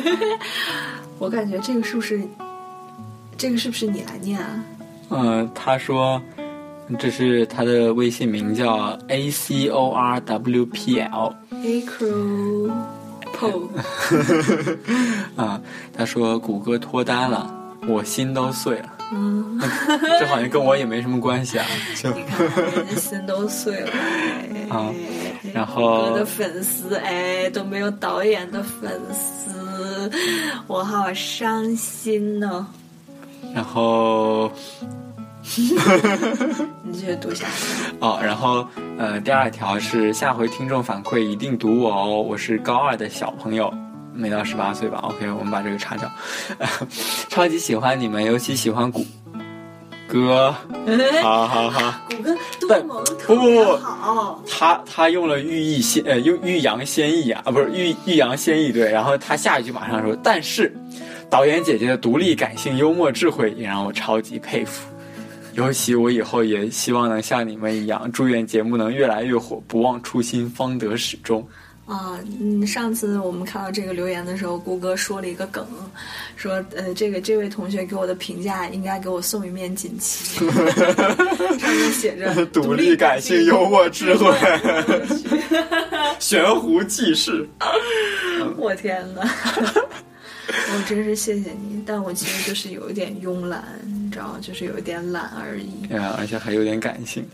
[1.18, 2.22] 我感觉这个是不是，
[3.36, 4.64] 这个是不是你来念啊？
[5.10, 6.22] 嗯，他说
[7.00, 11.34] 这是他的微信名叫 A C O R W P L
[15.36, 15.60] 啊，
[15.96, 17.54] 他说谷歌脱单了，
[17.88, 18.90] 我心都碎了。
[19.12, 19.60] 嗯，
[20.20, 21.66] 这好像跟我也没什么关系啊。
[21.96, 24.92] 就你看人家心都碎了， 哎啊
[25.54, 30.10] 然后我的粉丝哎都没有导演的粉丝，
[30.66, 32.66] 我好伤心哦。
[33.54, 34.52] 然后
[36.84, 37.96] 你继续读下去。
[38.00, 38.66] 哦，然后
[38.98, 43.72] 呃，第二条是下回听众反馈一定读我哦，我是高二的小朋友，
[44.14, 46.10] 没到十八岁吧？OK，我们把这个擦掉。
[47.30, 49.06] 超级喜欢你们，尤其喜欢谷
[50.08, 50.56] 歌，
[51.22, 51.94] 好好好。
[52.10, 60.74] 谷歌多但萌不不不好，他他用了欲意先呃用欲扬先抑啊啊不是欲欲扬先抑对，然后他下一句马上说，但是
[61.30, 64.88] 导演姐姐的独立、感性、幽默、智慧也让我超级佩服。
[65.54, 71.48] 尤其我以后也希望能像你们一样，祝愿节目能越来越火，不忘初心，方得始终。
[71.86, 75.68] 啊，嗯，上次我们看到这个留言的时候，顾哥说了一个梗，
[76.38, 80.40] 说呃，这个这位同学给我的评价应该给我送一面锦旗，
[81.60, 84.34] 上面写着独立、感性、幽默、智慧，
[86.20, 87.46] 悬壶济世。
[88.58, 89.22] 我天哪！
[90.46, 95.88] 我真是谢谢你，但我其实就是有一点慵懒，你知道，就是有一点懒而已。
[95.88, 97.28] 对啊，而且还有点感性。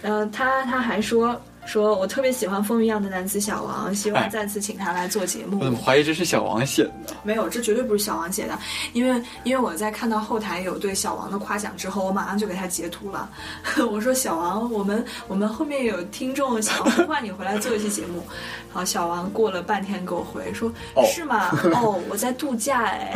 [0.00, 5.58] 然后他他还说说我特别喜欢风一样的男子小王，希望哎再次请他来做节目。
[5.60, 6.92] 我怎么怀疑这是小王写的？
[7.22, 8.58] 没有，这绝对不是小王写的，
[8.92, 13.30] 因为因为我在看到后台有对小王的夸奖之后，我马上就给他截图了。
[13.90, 18.22] 我说小王，我们我们后面有听众想呼唤你回来做一期节目，
[18.68, 21.48] 然后小王过了半天给我回说，哦是吗？
[21.72, 23.14] 哦，我在度假哎。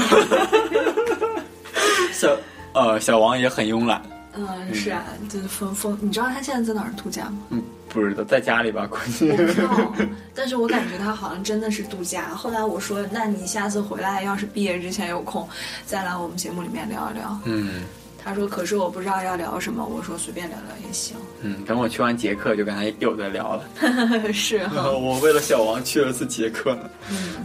[2.15, 2.35] 小
[2.79, 4.01] 呃小王也很慵懒。
[4.35, 7.39] 嗯，是啊，就是风风，你知道他现在在哪儿度假吗？
[7.51, 9.33] 嗯，不知道，在家里吧，估计。
[9.33, 9.93] 不知道，
[10.35, 12.29] 但是我感觉他好像真的是度假。
[12.29, 15.49] 后来我说，那你下次回来，要是毕业之前有空，
[15.87, 17.41] 再来我们节目里面聊一聊。
[17.47, 17.83] 嗯
[18.23, 19.85] 他说，可是我不知道要聊什么。
[19.85, 21.17] 我说随便聊聊也行。
[21.41, 23.65] 嗯，等我去完捷克就跟他又在聊了。
[24.33, 24.91] 是哈。
[24.93, 26.91] 我为了小王去了次捷克呢。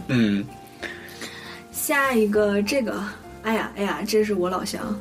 [0.08, 0.44] 嗯
[1.72, 3.02] 下一个这个，
[3.42, 4.94] 哎呀哎呀，这是我老乡，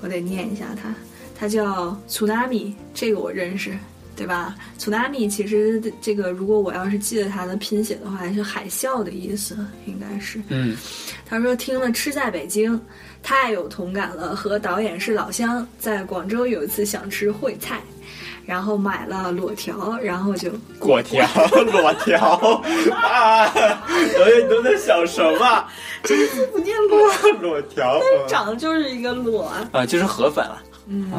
[0.00, 0.94] 我得念一下他，
[1.38, 3.76] 他叫 tsunami，这个我认识。
[4.16, 10.42] 对吧？tsunami 其实这个，如果我要是记得它的拼写的话，是海啸的意思，应该是。
[10.48, 10.76] 嗯
[11.24, 12.74] 他说听了《吃在北京》，
[13.22, 14.34] 太有同感了。
[14.34, 17.80] 和导演是老乡，在广州有一次想吃烩菜，
[18.48, 21.22] 然后买了裸条，然后就果 条、
[21.66, 22.18] 裸条
[22.96, 23.46] 啊！
[23.54, 25.66] 导 演你都在想什么？
[26.02, 27.06] 这个字不念裸，
[27.42, 29.68] 裸条长得就是一个裸啊。
[29.72, 30.62] 啊，就是河粉了。
[30.86, 31.12] 嗯，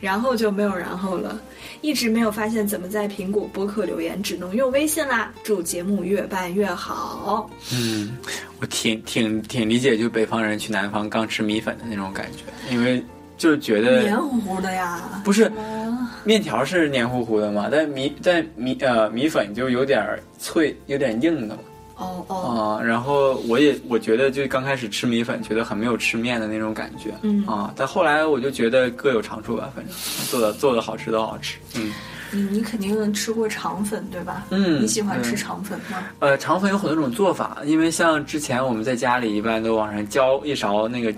[0.00, 1.36] 然后就没有然后了。
[1.80, 5.32] 一直没有发现怎么在苹果播客留言，只能用微信啦。
[5.42, 7.50] 祝节目越办越好。
[7.72, 8.16] 嗯，
[8.60, 13.02] 我挺挺挺理解，就北方人去南方刚吃米粉的那种感觉，因为
[13.40, 20.06] 就是觉得黏糊糊的呀，不是啊面条是黏糊糊的嘛，但米但米呃米粉就有点
[20.38, 21.62] 脆，有点硬的嘛。
[21.96, 29.94] 哦哦，啊、然后我也我觉得就刚开始吃米粉，觉得很没有吃面的那种感觉，嗯啊，但后来我就觉得各有长处吧，反正
[30.30, 31.92] 做的做的好吃都好吃，嗯
[32.32, 34.44] 你，你肯定吃过肠粉对吧？
[34.50, 35.98] 嗯你喜欢吃肠粉吗？
[36.20, 41.12] 呃，肠粉有很多种做法，因为像之前我们在家里一般都往上浇一勺那个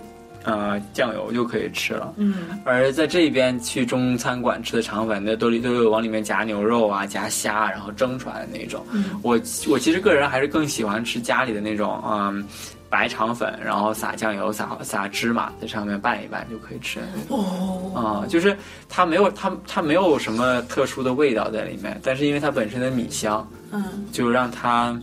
[0.45, 2.13] 呃酱油就可以吃了。
[2.17, 8.85] 嗯而在这边去中餐馆吃的肠粉，那都里都有往里面夹牛肉啊、夹虾，然后蒸出来的那种。
[8.93, 12.45] 嗯我我其实个人还是更喜欢吃家里的那种，嗯，
[12.91, 17.01] 白肠粉，然后撒酱油、撒撒芝麻在上面拌一拌就可以吃。
[17.29, 18.57] 哦，啊、就是
[18.89, 23.83] 它没有它它没有什么特殊的味道在里面，但是因为它本身的米香，嗯
[24.13, 24.95] 就让它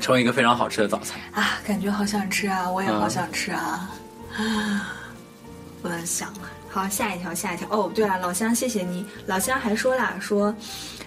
[0.00, 1.20] 成为一个非常好吃的早餐。
[1.32, 3.90] 啊，感觉好想吃啊，我也嗯好想吃啊，啊，
[5.82, 6.50] 不能想了。
[6.68, 7.68] 好，下一条，下一条。
[7.70, 9.04] 哦，对了，老乡，谢谢你。
[9.26, 10.54] 老乡还说啦，说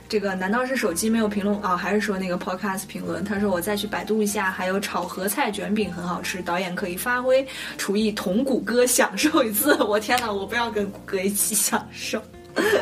[0.08, 1.76] 这个难道是手机没有评论哦？
[1.76, 3.24] 还是说那个 podcast 评论？
[3.24, 7.46] 他说我再去百度一下，还有炒合菜卷饼很好吃，导演可以发挥
[7.78, 9.74] 厨艺同谷歌享受一次。
[9.84, 12.22] 我天哪，我不要跟谷歌一起享受。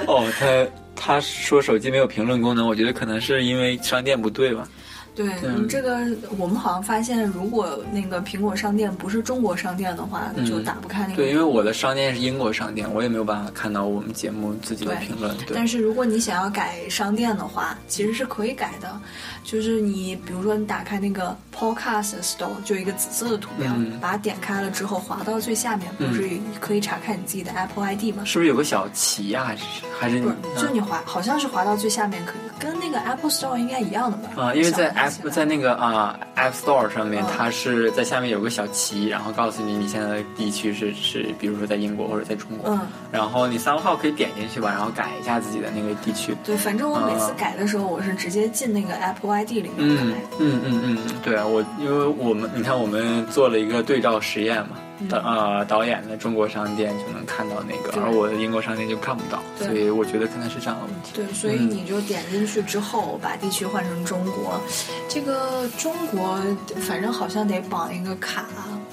[0.05, 4.67] 哦，他他说手机没有评论功能，我觉得可能是因为商店不对吧？
[5.15, 5.99] 对，嗯这个
[6.37, 11.13] 我们好像发现，如果那个苹果商店不是中国商店的话，就打不开那个。
[11.13, 15.35] 嗯对，因为我的商店是英国商店，我也没有办法看到我们节目自己的评论。
[15.45, 18.99] 对，但是如果你想要改商店的话，其实是可以改的。
[19.43, 26.29] 就是你比如说你打开那个 Podcast Store，就一个紫色的图标，嗯把它点开了之后，滑到最下面，不是
[26.61, 28.23] 可以查看你自己的 Apple ID 吗？
[28.25, 29.63] 是不是有个小旗呀、还是
[29.99, 34.29] 还是不是，就嗯你滑，好像是滑到最下面，可以跟那个 Apple Store 应该一样的吧？
[34.41, 37.27] 啊、因为在 App 在那个啊、App Store 上面，嗯。
[37.35, 42.79] 它是在下面有个小旗，然后告诉你你现在的地区是是，比如说在英国或者在中国，嗯，
[43.11, 46.35] 然后你三号可以点进去吧，然后改一下自己的那个地区。
[46.43, 50.03] 对，反正我每次啊改的时候，我是直接进那个 Apple ID 里面改。
[50.03, 54.77] 嗯嗯嗯嗯，对啊，我因为我们你看我们做了一个对照实验嘛，
[55.09, 61.11] 导呃导演的中国商店就能看到那个，而我的英国商店就看不到，所以我觉得可能是这样的问题。
[61.13, 64.61] 对，所以你就点进去之后，把地区换成中国。
[65.09, 66.39] 这个中国
[66.87, 68.45] 反正好像得绑一个卡，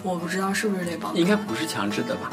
[0.02, 1.14] 我不知道是不是得绑。
[1.14, 2.30] 应该不是强制的吧？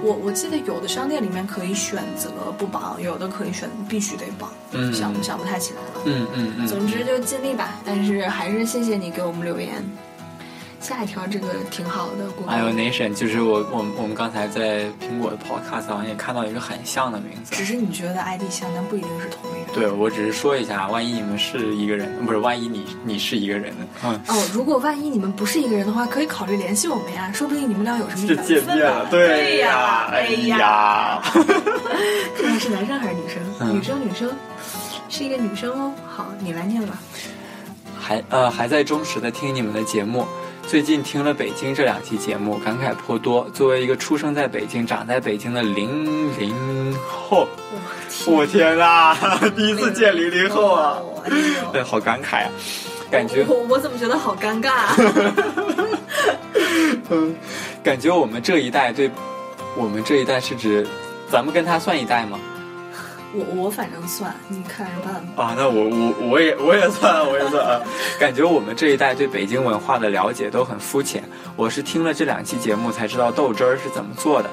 [0.00, 4.50] 我我记得有的商店里面可以选择不绑，有的可以选必须得绑。
[4.72, 6.02] 嗯想想不太起来了。
[6.06, 6.66] 嗯嗯嗯。
[6.66, 9.84] 总之就尽力吧，但是还是谢谢你给我们留言。
[10.82, 17.64] 下一条这个挺好的，谷歌 i o Nation 就是我我们我们刚才在苹果的 Podcast 好像也看到一个很像的名字只。
[17.64, 19.66] 是你觉得 ID 像，但不一定是同一个人。
[19.72, 23.72] 对，我只是说一下，万一你们是一个人，不是，万一你你是一个人，
[24.04, 31.22] 嗯，哦，如果万一你们不是一个人的话，可以考虑联系我们呀，说不定你们俩有什么是缘分见面了呢，对呀，呀哎哎呀
[32.36, 33.42] 看是男生还是女生？
[33.60, 34.30] 嗯女生，女生，
[35.08, 35.92] 是一个女生哦。
[36.08, 36.98] 好，你来念吧。
[37.98, 40.26] 还呃还在忠实的听你们的节目。
[40.66, 43.46] 最近听了北京这两期节目，感慨颇多。
[43.52, 47.46] 作为一个出生在北京、长在北京的零零后，
[48.26, 49.14] 我天呐，
[49.54, 51.22] 第一次见零零后啊，哦！
[51.74, 52.50] 哎好感慨啊，
[53.10, 54.96] 感觉我我怎么觉得好尴尬啊？
[57.10, 57.34] 嗯，
[57.84, 59.10] 感觉我们这一代对，
[59.76, 60.86] 我们这一代是指，
[61.30, 62.38] 咱们跟他算一代吗？
[63.34, 65.44] 我我反正算，你看着办吧。
[65.44, 67.80] 啊，那我我我也我也算我也算，
[68.18, 71.24] 感觉我们这一代对北京文化的了解都很肤浅。
[71.56, 74.50] 我是听了这两期节目才知道豆汁儿是怎么做的，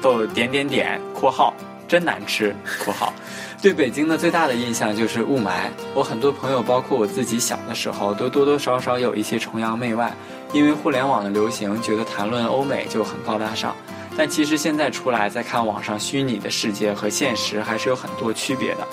[0.00, 1.52] 豆点点点（括号
[1.86, 3.12] 真难吃）（括号）。
[3.60, 5.68] 对北京的最大的印象就是雾霾。
[5.92, 10.14] 我很多朋友，包括我自己，小的时候都多多少少有一些崇洋媚外，
[10.52, 13.74] 因为互联网的流行，觉得谈论欧美就很高大上。
[14.18, 18.86] 但其实现在出来再看网上虚拟的世界和现实，还是有很多区别的。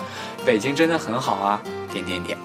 [0.46, 1.60] 北京真的很好啊，
[1.92, 2.38] 点点点。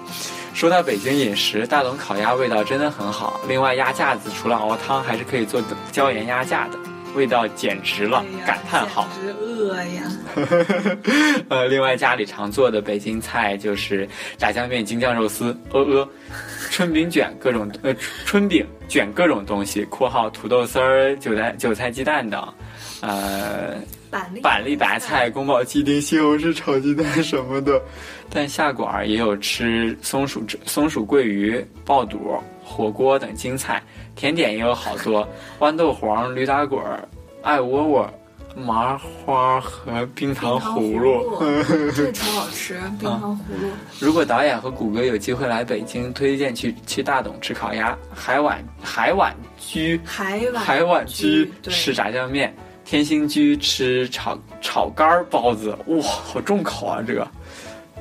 [0.55, 3.39] 说到北京饮食，大董烤鸭味道真的很好。
[3.47, 5.61] 另外鸭架子除了熬汤，还是可以做
[5.91, 6.79] 椒盐鸭架的，
[7.13, 9.07] 味道简直了哎，感叹号。
[9.13, 10.03] 简直饿呀！
[11.49, 16.09] 呃，另外家里常做的北京菜就是炸酱面、京酱肉丝、呃呃、
[16.71, 17.93] 春饼卷各种呃
[18.25, 22.41] 春饼卷各种东西（括号土豆丝儿、韭菜韭菜鸡蛋等），
[23.01, 23.75] 呃，
[24.09, 27.81] 板栗板栗白菜、宫保鸡丁、西红柿炒鸡蛋什么的。
[28.29, 33.81] 但下馆儿也有吃松鼠松鼠桂鱼、爆肚、火锅等精菜，
[34.15, 35.27] 甜点也有好多，
[35.59, 37.07] 豌豆黄、驴打滚儿、
[37.41, 38.09] 艾窝窝。
[38.53, 41.39] 麻花和冰糖葫芦，
[41.95, 43.69] 这个超好吃，冰糖葫芦。
[43.97, 52.53] 如果导演和谷歌有机会来北京，推荐去去大董吃烤鸭，海碗海碗居海碗海碗居吃炸酱面，
[52.83, 57.27] 天兴居吃炒炒肝儿包子，哇，好重口啊这个！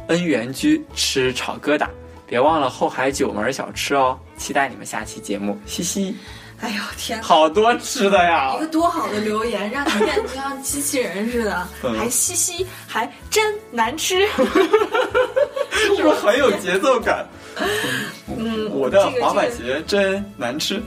[0.08, 1.86] 恩源居吃炒疙瘩，
[2.26, 6.16] 别忘了后海九门小吃哦，期待你们下期节目，嘻嘻。
[6.60, 7.22] 哎呦天！
[7.22, 8.60] 好多吃的呀一！
[8.60, 14.26] 个多好的留言，让你变得像机器人似的， 嗯还嘻嘻，还真难吃。
[14.36, 17.26] 是不是很有节奏感？
[18.36, 20.82] 嗯，我的滑板鞋真难吃。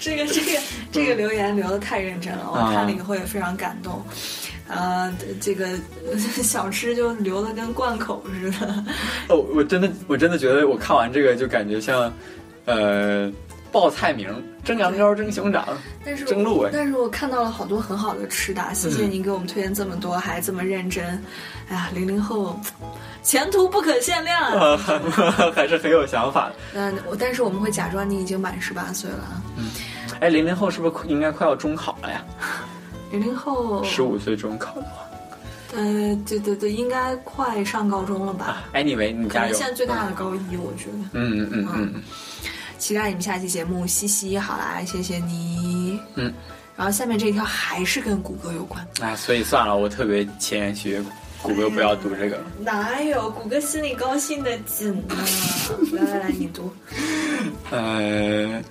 [0.00, 0.60] 这个这个
[0.92, 4.02] 这个留言留的太认真了，我啊看了以后也非常感动。
[4.68, 5.66] 呃，这个
[6.12, 8.84] 呃 小吃就留的跟贯口似的。
[9.28, 12.12] 哦，我真的，我真的觉得我看完这个就感觉像，
[12.66, 13.32] 呃，
[13.72, 14.28] 报菜名：
[14.62, 15.66] 蒸羊羔、蒸熊掌。
[16.04, 21.02] 但是蒸鹿尾但是我看到了好多很好的吃的，谢谢嗯您给我们推荐这么多，还这么认真。
[21.70, 22.60] 哎呀，零零后，
[23.22, 24.78] 前途不可限量啊！
[24.86, 26.54] 呃，还是很有想法的。
[26.74, 29.40] 嗯，我但是我们会假装你已经满十八岁了啊。
[30.20, 32.24] 哎，零零后是不是应该快要中考了呀？
[33.10, 35.04] 零零后，十五岁中考的话。
[35.74, 38.46] 呃，对对对，应该快上高中了吧？
[38.46, 39.52] 啊，anyway，你加油。
[39.52, 40.98] 可能现在最大的高一，我觉得。
[41.12, 42.02] 嗯嗯嗯嗯，
[42.78, 46.00] 期待你们下期节目，嘻嘻，好啦，谢谢你。
[46.14, 46.32] 嗯，
[46.74, 48.86] 然后下面这一条还是跟谷歌有关。
[49.00, 51.02] 哎，所以算了，我特别谦虚，
[51.42, 52.44] 谷歌不要读这个了。
[52.60, 55.14] 哪有谷歌心里高兴的紧呢？
[55.92, 56.72] 来来来，你读。
[57.70, 58.62] 呃。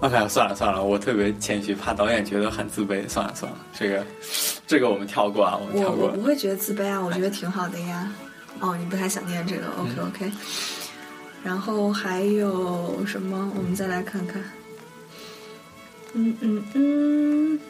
[0.00, 3.06] 哎呀，算了算了，我特别谦虚，怕导演觉得很自卑。
[3.08, 4.06] 算了算了，这个，
[4.66, 6.22] 这个我们跳过啊，我们跳过我我不。
[6.22, 8.10] 会觉得自卑啊，我觉得挺好的呀。
[8.60, 10.32] 哦，你不太想念这个，OK 嗯 OK。
[11.44, 13.52] 然后还有什么？
[13.56, 14.42] 我们再来看看。
[16.14, 17.60] 嗯嗯嗯，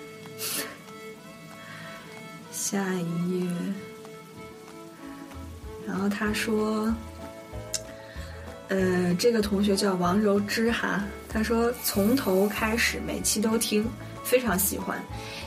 [2.53, 3.51] 下一页。
[5.87, 6.95] 然后他说，
[8.69, 13.87] 呃，这个同学叫王柔之哈，他说从头开始每期都听，
[14.31, 14.97] 非常喜欢。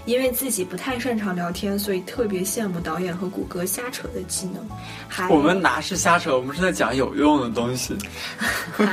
[0.05, 4.55] 因为自己不太擅长聊天，所以特别羡慕导演和谷歌瞎扯的技能。
[5.07, 7.95] 还我们哪是瞎扯，我们是在讲有用的东西。
[8.75, 8.83] 还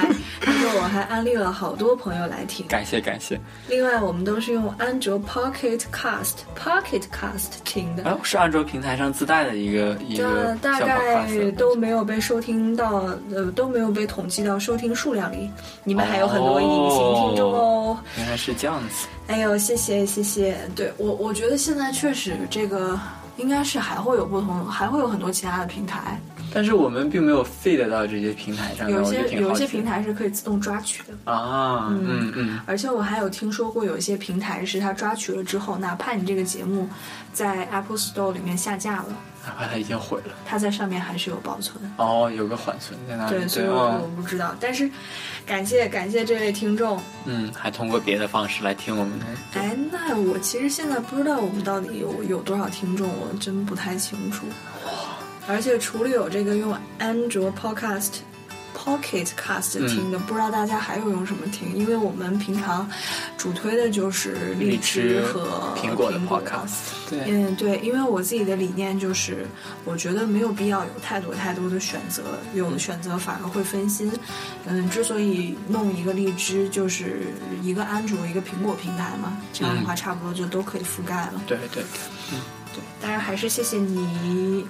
[0.40, 2.64] 他说我还安利了好多朋友来听。
[2.68, 3.40] 感谢感谢。
[3.68, 8.04] 另外，我们都是用安卓 Pocket Cast Pocket Cast 听的。
[8.04, 15.50] 哎，是安卓平台上自带的一个一这个大概都没有被收听到，呃，都没有被统计到收听数量里。
[15.82, 17.98] 你们还有很多隐形听众哦。
[18.16, 19.08] 原来是这样子。
[19.30, 20.56] 哎呦，谢谢谢谢。
[20.74, 22.98] 对我，我觉得现在确实这个
[23.36, 26.20] 应该是还会有不同，还会有很多其他的平台，
[26.52, 31.32] 但是我们并没有 feed 到这些平台上，有些有一些平台是可以自动抓取的。
[31.32, 36.88] 啊，嗯嗯，而且我还有听说过，有一些平台是它抓取了之后，哪怕你这个节目
[37.32, 39.16] 在 Apple Store 里面下架了，
[39.46, 41.78] 哪怕它已经毁了，它在上面还是有保存。
[41.98, 44.90] 哦，有个缓存在那里，对，所以我哦我不知道，但是
[45.50, 47.02] 感谢感谢这位听众。
[47.24, 54.46] 嗯，还通过别的方式来听我们的，哎，那我其实现在不知道我们到底有有多少听众，我真不太清楚。
[55.48, 58.20] 而且除了有这个用安卓 Podcast。
[58.76, 61.74] Pocket Cast 嗯听的，不知道大家还有用什么听？
[61.74, 62.88] 因为我们平常
[63.36, 66.76] 主推的就是荔荔枝和苹果的 Podcast
[67.08, 69.46] 对，嗯，对，因为我自己的理念就是，
[69.84, 72.22] 我觉得没有必要有太多太多的选择，
[72.54, 74.10] 有的选择反而会分心。
[74.66, 77.26] 嗯，之所以弄一个荔枝，就是
[77.62, 81.42] 一个安卓一个苹果平台嘛，这样的话差不多就都可以覆盖了。
[81.46, 81.82] 对对对，
[82.32, 82.40] 嗯
[82.74, 84.66] 对，当然还是谢谢你。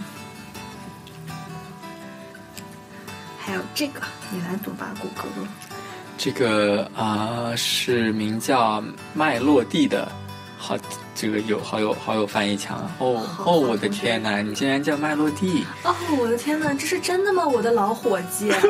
[3.43, 5.24] 还有这个，你来读吧，谷歌。
[6.18, 8.84] 这个啊、是名叫
[9.14, 10.07] 麦洛蒂的，
[10.59, 10.76] 好，
[11.14, 12.91] 这个有好有好有翻译腔啊！
[12.99, 15.64] 哦哦，我的天哪，你竟然叫麦洛蒂！
[15.82, 17.47] 哦，我的天哪，这是真的吗？
[17.49, 18.53] 我的老伙计。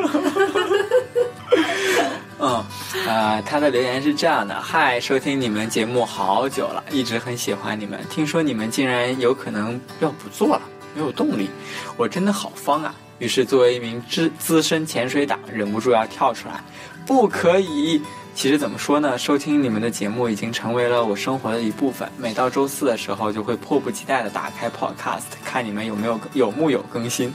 [2.39, 2.64] 嗯，
[3.09, 8.01] 啊、他的留言是这样的：嗨，收听你们节目好久了，一直很喜欢你们。
[8.09, 10.62] 听说你们竟然有可能要不做了，
[10.95, 11.51] 没有动力，
[11.97, 12.95] 我真的好方啊！
[13.21, 16.61] 于是作为一名资资深潜水党，忍不住要跳出来，
[17.07, 18.03] 不可以。
[18.35, 22.09] 其实怎么说呢，收听你们的节目已经成为了我生活的一部分。
[22.16, 27.33] 每到周四的时候，就会迫不及待地打开 Podcast，看你们有没有有木有更新。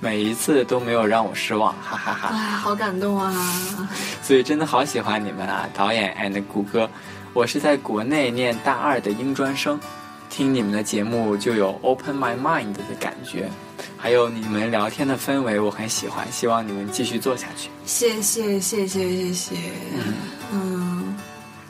[0.00, 3.32] 每一次都没有让我失望，哈哈哈哎，好感动啊！
[4.22, 6.90] 所以真的好喜欢你们啊，导演 and 谷歌。
[7.32, 9.80] 我是在国内念大二的英专生，
[10.28, 13.48] 听你们的节目就有 open my mind 的感觉，
[13.96, 17.70] 还有你们聊天的氛围我很喜欢，希望你们继续做下去。
[17.86, 19.56] 谢谢谢谢谢谢，
[20.52, 21.16] 嗯，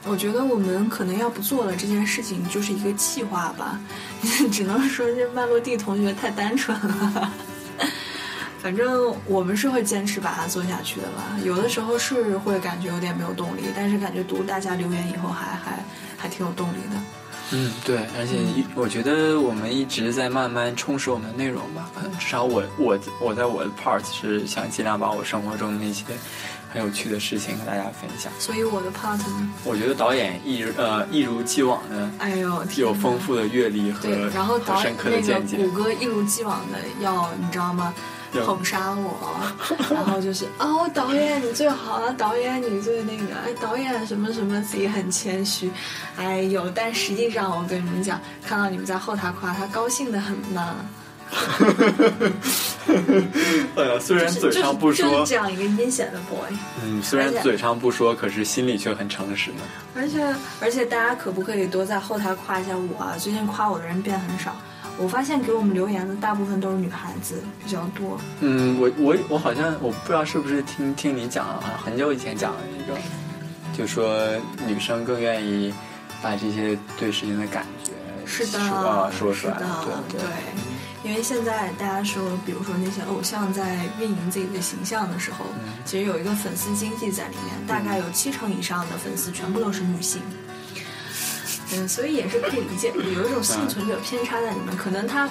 [0.05, 3.79] 我觉得我们可能要不做了这件事情，就是一个气话吧，
[4.51, 7.31] 只能说这麦洛蒂同学太单纯了。
[8.61, 11.37] 反正我们是会坚持把它做下去的吧。
[11.43, 15.85] 有的时候是会感觉有点没有动力，但是感觉读大家留言以后还还
[16.17, 16.99] 还挺有动力的。
[17.51, 21.89] 嗯，对，而且一我觉得我们一直在慢慢充实我们的内容吧。
[21.93, 26.03] 可能至少我我我在我的 part 是想尽量把我生活中的一些
[26.73, 28.31] 很有趣的事情和大家分享。
[28.39, 35.71] 所以我的 part 呢，我觉得导演一如呃一如既往的哎呦，天有丰富的阅历和对，然后导和深刻的那个见解谷。
[35.71, 37.93] 歌一如既往的要你知道吗？
[38.35, 39.35] 有捧杀我，
[39.89, 45.71] 然后就是哦，导演你最好了，导演你最那个，哎，导演什么什么，自己很谦虚，
[46.17, 50.75] 哎呦，但实际上我跟你们讲，看到你们在后台夸他，高兴的很呢。
[53.75, 59.61] 哎呀，虽然嘴上不说就是就是，这样一个阴险的 boy，嗯，虽然嘴上不说，可是心里却很诚实呢。
[59.95, 60.23] 而且
[60.61, 63.15] 而且大家可不可以多在后台夸一下我啊？
[63.17, 64.55] 最近夸我的人变很少。
[64.97, 72.97] 我发现给我们留言的大部分都是女孩子比较多，嗯，我我我好像我不知道是不是听听你讲了，好像很久以前讲了一个，
[73.77, 74.17] 就说
[74.65, 75.73] 女生更愿意
[76.21, 77.91] 把这些对事情的感觉
[78.25, 80.29] 是的，说啊说出来，是的，对对。
[81.03, 90.19] 因为现在大家说，比如说那些偶像在运营自己的形象的时候，嗯其实有一个粉丝经济在里面，大概有七成以上的粉丝全部都是女性。
[90.44, 90.44] 嗯，
[91.87, 94.75] 所以也是可以理解的，有一种幸存者偏差在里面。
[94.77, 95.27] 可能他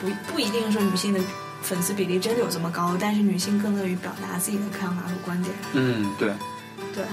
[0.00, 1.20] 不不一定说女性的
[1.62, 5.54] 粉丝比例真的有这么高，但是女性更乐于表达自己的看法和观点。
[5.72, 6.32] 嗯，对，
[6.94, 7.04] 对，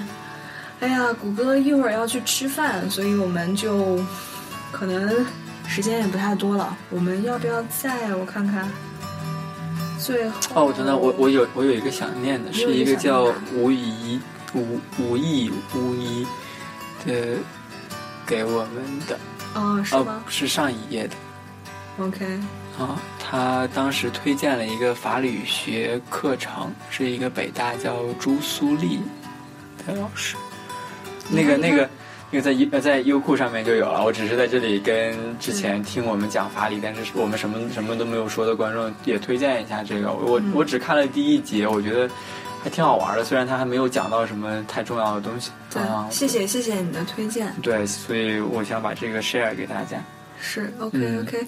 [0.81, 3.99] 哎呀，谷歌一会儿要去吃饭，所以我们就
[4.71, 5.25] 可能
[5.67, 6.77] 时间也不太多了。
[6.89, 8.69] 我们要不要再我看看？
[9.97, 14.19] 最后哦，等等，我我有我有一个想念的，是一个叫吴怡
[14.53, 16.27] 吴吴亦吴怡
[17.05, 17.38] 的
[18.26, 19.19] 给我们的，
[19.53, 21.15] 哦是哦吗，是上一页的。
[21.99, 22.26] ？OK，
[22.78, 28.99] 啊，他当时推荐了一个法理学课程，是一个北大叫朱苏丽
[29.86, 30.36] 的老师。
[31.30, 31.89] 那个那个
[32.30, 34.03] 那个在优呃在优酷上面就有了。
[34.03, 40.11] 我只是在这里跟之前听我们讲法理，但是我们什么什么都没有说的观众也推荐一下这个。
[40.11, 42.09] 我我只看了第一集，我觉得
[42.61, 45.51] 还挺好玩的，虽然他还没有讲到什么太重要的东西。
[45.76, 47.53] 对，啊，谢谢谢谢你的推荐。
[47.61, 50.01] 对，所以我想把这个 share 给大家。
[50.39, 51.47] 是 OK 嗯 OK，、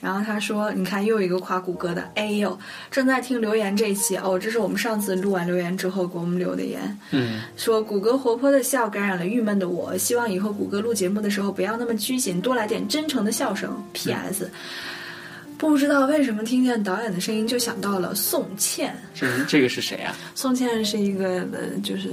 [0.00, 2.56] 然后他说，你看又一个夸谷歌的，哎呦，
[2.90, 13.74] 正在听留言这一期哦，这是我们上次录完留言之后给我们留的言，嗯，说谷歌活泼的笑感染了郁闷的我，希望以后谷歌录节目的时候不要那么拘谨，多来点真诚的笑声。
[13.94, 14.50] P.S.
[15.58, 20.14] 不知道为什么听见导演的声音就想到了宋茜，这这个是谁啊？
[20.34, 22.10] 宋茜是一个呃，就是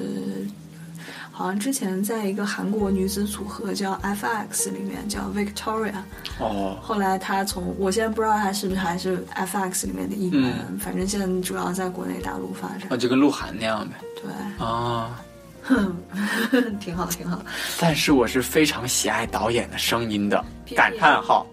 [1.35, 5.95] 好像之前在一个韩国女子组合叫 F.X 里面叫 Victoria，
[6.39, 12.87] 哦，后来她从我现在不知道她是不是还是 F.X 里面的一员，嗯反正现在主要在国内大陆发展。
[12.91, 13.95] 哦，就跟鹿晗那样呗。
[14.21, 14.31] 对，
[14.63, 15.19] 啊，
[16.79, 17.41] 挺好，挺好。
[17.79, 21.47] 但是我是非常喜爱导演的声音的感叹号。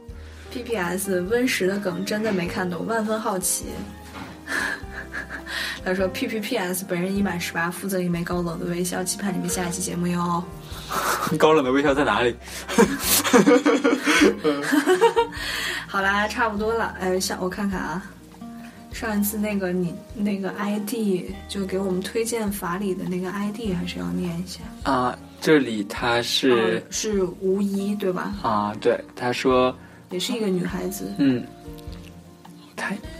[0.52, 1.20] P.P.S.
[1.22, 3.66] 温实的梗真的没看懂，万分好奇。
[5.84, 6.84] 他说 P.P.P.S.
[6.88, 10.42] 本人已满十八，负责一枚高冷的微笑，期盼你们下一期节目哟。
[11.38, 12.34] 高冷的微笑在哪里？
[15.86, 16.94] 好啦，差不多了。
[17.00, 18.02] 哎，下我看看啊，
[18.92, 24.60] 上一次那个你那个 ID 就给我们推荐法理的那个 ID 还是要念一下。
[24.90, 28.34] 啊，这里他是哦是吴一对吧？
[28.42, 29.74] 啊，对，他说，
[30.10, 31.12] 也是一个女孩子。
[31.18, 31.44] 嗯，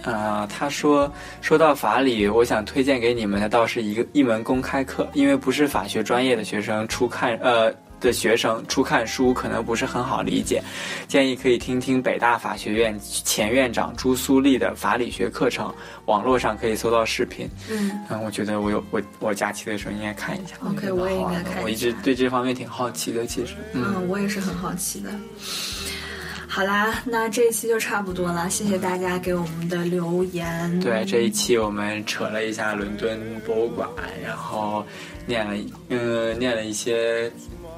[0.02, 7.74] 他啊，他说，说到法理，我想推荐给你们的倒是一个一门公开课，因为不是法学专业的学生初看呃。
[8.00, 10.62] 的学生初看书可能不是很好理解，
[11.06, 15.70] 建议可以听听北大法学院前院长朱苏丽的法理学课程，
[16.06, 17.46] 网络上可以搜到视频。
[17.70, 20.54] 嗯，嗯，我觉得我有我我假期的时候应该看一下。
[20.66, 23.52] OK，我也应该看我一直对这方面挺好奇的，其实。
[23.74, 25.10] 嗯，嗯，我也是很好奇的。
[26.52, 30.80] 好啦，那这一期就差不多了，谢谢大家给我们的留言。
[30.80, 33.88] 对，这一期我们扯了一下伦敦博物馆，
[34.20, 34.84] 然后
[35.26, 35.54] 念了
[35.90, 37.30] 嗯念了一些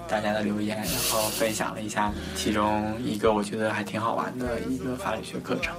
[0.09, 5.75] 大家的留言，然后分享了一下其中一个我觉得还挺好玩的一个法理学课程。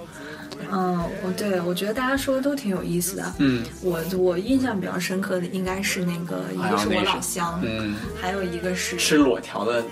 [0.72, 3.34] 嗯，我对我觉得大家说的都挺有意思的。
[3.40, 9.84] 嗯我我印象比较深刻的应该是那个，一个是我老乡，嗯，还有一个是吃裸条的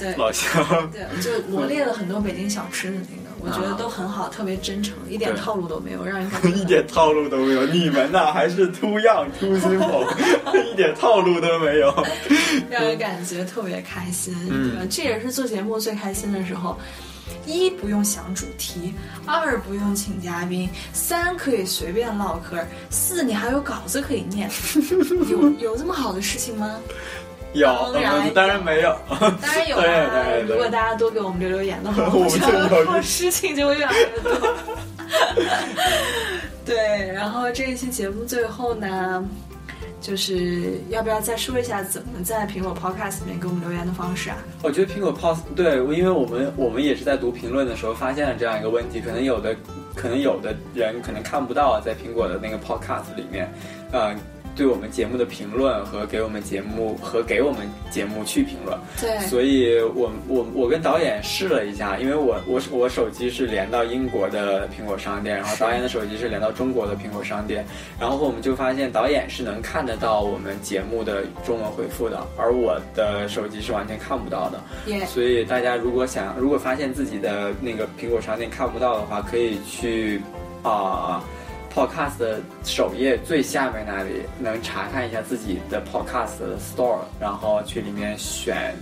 [0.00, 0.90] 对老乡。
[0.90, 10.06] 对，就罗列了很多北京小吃的那个，我觉得都很好，特别真诚，一点套路都没有，让人感觉 一点套路都没有，你们呐还是 too young too simple，
[10.72, 11.94] 一点套路都没有。
[12.70, 14.86] 让人感觉特别开心，嗯对吧？
[14.90, 16.76] 这也是做节目最开心的时候。
[17.46, 18.92] 一不用想主题，
[19.24, 22.58] 二不用请嘉宾，三可以随便唠嗑，
[22.90, 24.50] 四你还有稿子可以念，
[25.30, 26.76] 有有这么好的事情吗？
[27.52, 28.96] 有，当然嗯当然没有。
[29.18, 29.76] 当然有
[30.48, 34.30] 如果大家多给我们留留言的话， 我们事情就会越来越多。
[36.64, 39.24] 对，然后这一期节目最后呢，
[40.00, 44.36] 就是要不要再说一下怎么在苹果 Podcast 里面给我们留言的方式啊？
[44.62, 49.56] 我觉得苹果 Pos 对，因为我们我们也是在读评论的时候发现了这样一个问题，可能有的
[49.96, 53.52] 可能有的人可能看不到在苹果的那个 Podcast 里面，
[53.90, 54.14] 呃，
[54.60, 58.78] 对我们节目的评论和给我们节目和给我们节目去评论。
[59.00, 67.64] 对，所以我我我跟导演试了一下，因为我我我手机是连到英国的苹果商店，然后导演的手机是连到中国的苹果商店，
[67.98, 74.60] 然后我们就发现导演是能看得到我们节目的中文回复的，而我的手机是完全看不到的。
[74.84, 80.20] 也所以大家如果想如果发现自己的那个苹果商店看不到的话，可以去
[80.62, 81.24] 啊。
[81.72, 88.74] Podcast 的首页最下面那里能查看一下自己的 Podcast 的 Store，然后去里面选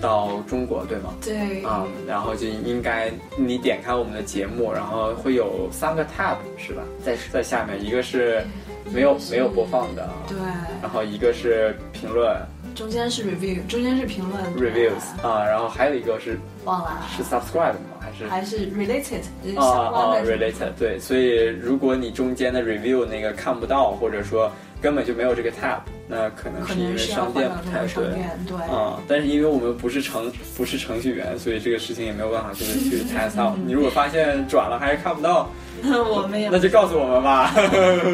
[0.00, 1.14] 到中国，对吗？
[1.24, 6.82] 对，啊、然后就应该你点开我们的节目，然后会有三个 tab 是吧？
[7.04, 8.44] 在在下面，一个是
[8.92, 10.38] 没有没有播放的，对，
[10.82, 12.36] 然后一个是评论
[12.78, 17.98] 中间是 review，中间是评论 reviews 啊、然后还有一个是忘了，是 subscribe 吗？
[17.98, 24.48] 还是还是 related 就是啊 related 对，所以如果你中间的 review 那个看不到，或者说
[24.80, 27.94] 根本就没有这个 tab，那可能是因为商店不太对。
[27.94, 33.58] 国商店，对，啊、但是因为我们不是程不是程序员，所以这个事情也没有办法就是去 test out。
[33.66, 35.50] 你如果发现转了还是看不到，
[35.82, 37.52] 那 我们也那就告诉我们吧。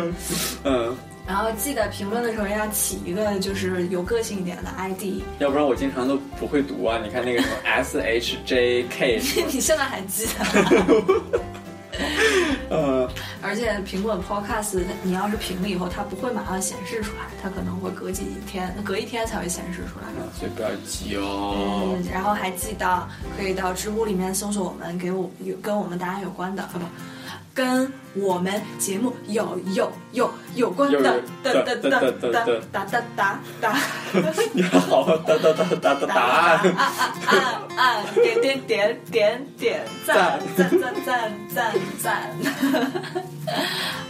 [0.65, 0.97] 嗯，
[1.27, 5.23] 然后记得评论的时候要起一个就是有个性一点的 ID。
[5.39, 6.99] 要不然我经常都不会读啊。
[7.03, 9.21] 你看那个什么 S H J K，
[9.51, 11.35] 你现在还记得？
[12.71, 13.09] 嗯，
[13.41, 20.07] 而且苹果 Podcast，你要是评了以后，它不会马上显示出来，它可能会隔几天，隔一天才会显示出来。
[20.07, 21.95] 啊所以不要急哦。
[21.97, 23.09] 嗯，然后还记得
[23.39, 26.79] 可以到知乎里面搜索我们给我有跟我们答案有关的，啊不，
[27.55, 33.79] 跟我们节目有有有有关的有有哒哒哒哒哒哒哒哒。
[34.53, 36.59] 你好，哒哒哒哒哒答案。
[36.73, 38.05] 啊啊啊啊！
[38.15, 42.31] 点点点点点赞赞赞赞赞赞！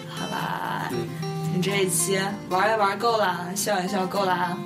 [0.09, 0.91] 好啦，
[1.55, 2.19] 你这一期
[2.49, 4.57] 玩也玩够了，笑也笑够了，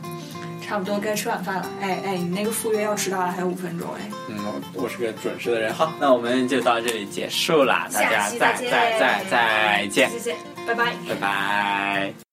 [0.68, 1.70] 差不多该吃晚饭了。
[1.80, 4.02] 哎哎，你那个赴约要迟到了，还有五分钟哎。
[4.28, 5.72] 嗯，我我是个准时的人。
[5.72, 10.92] 好，那我们就到这里结束啦，大家再再再再见，谢谢，拜拜。
[11.08, 12.27] 拜拜。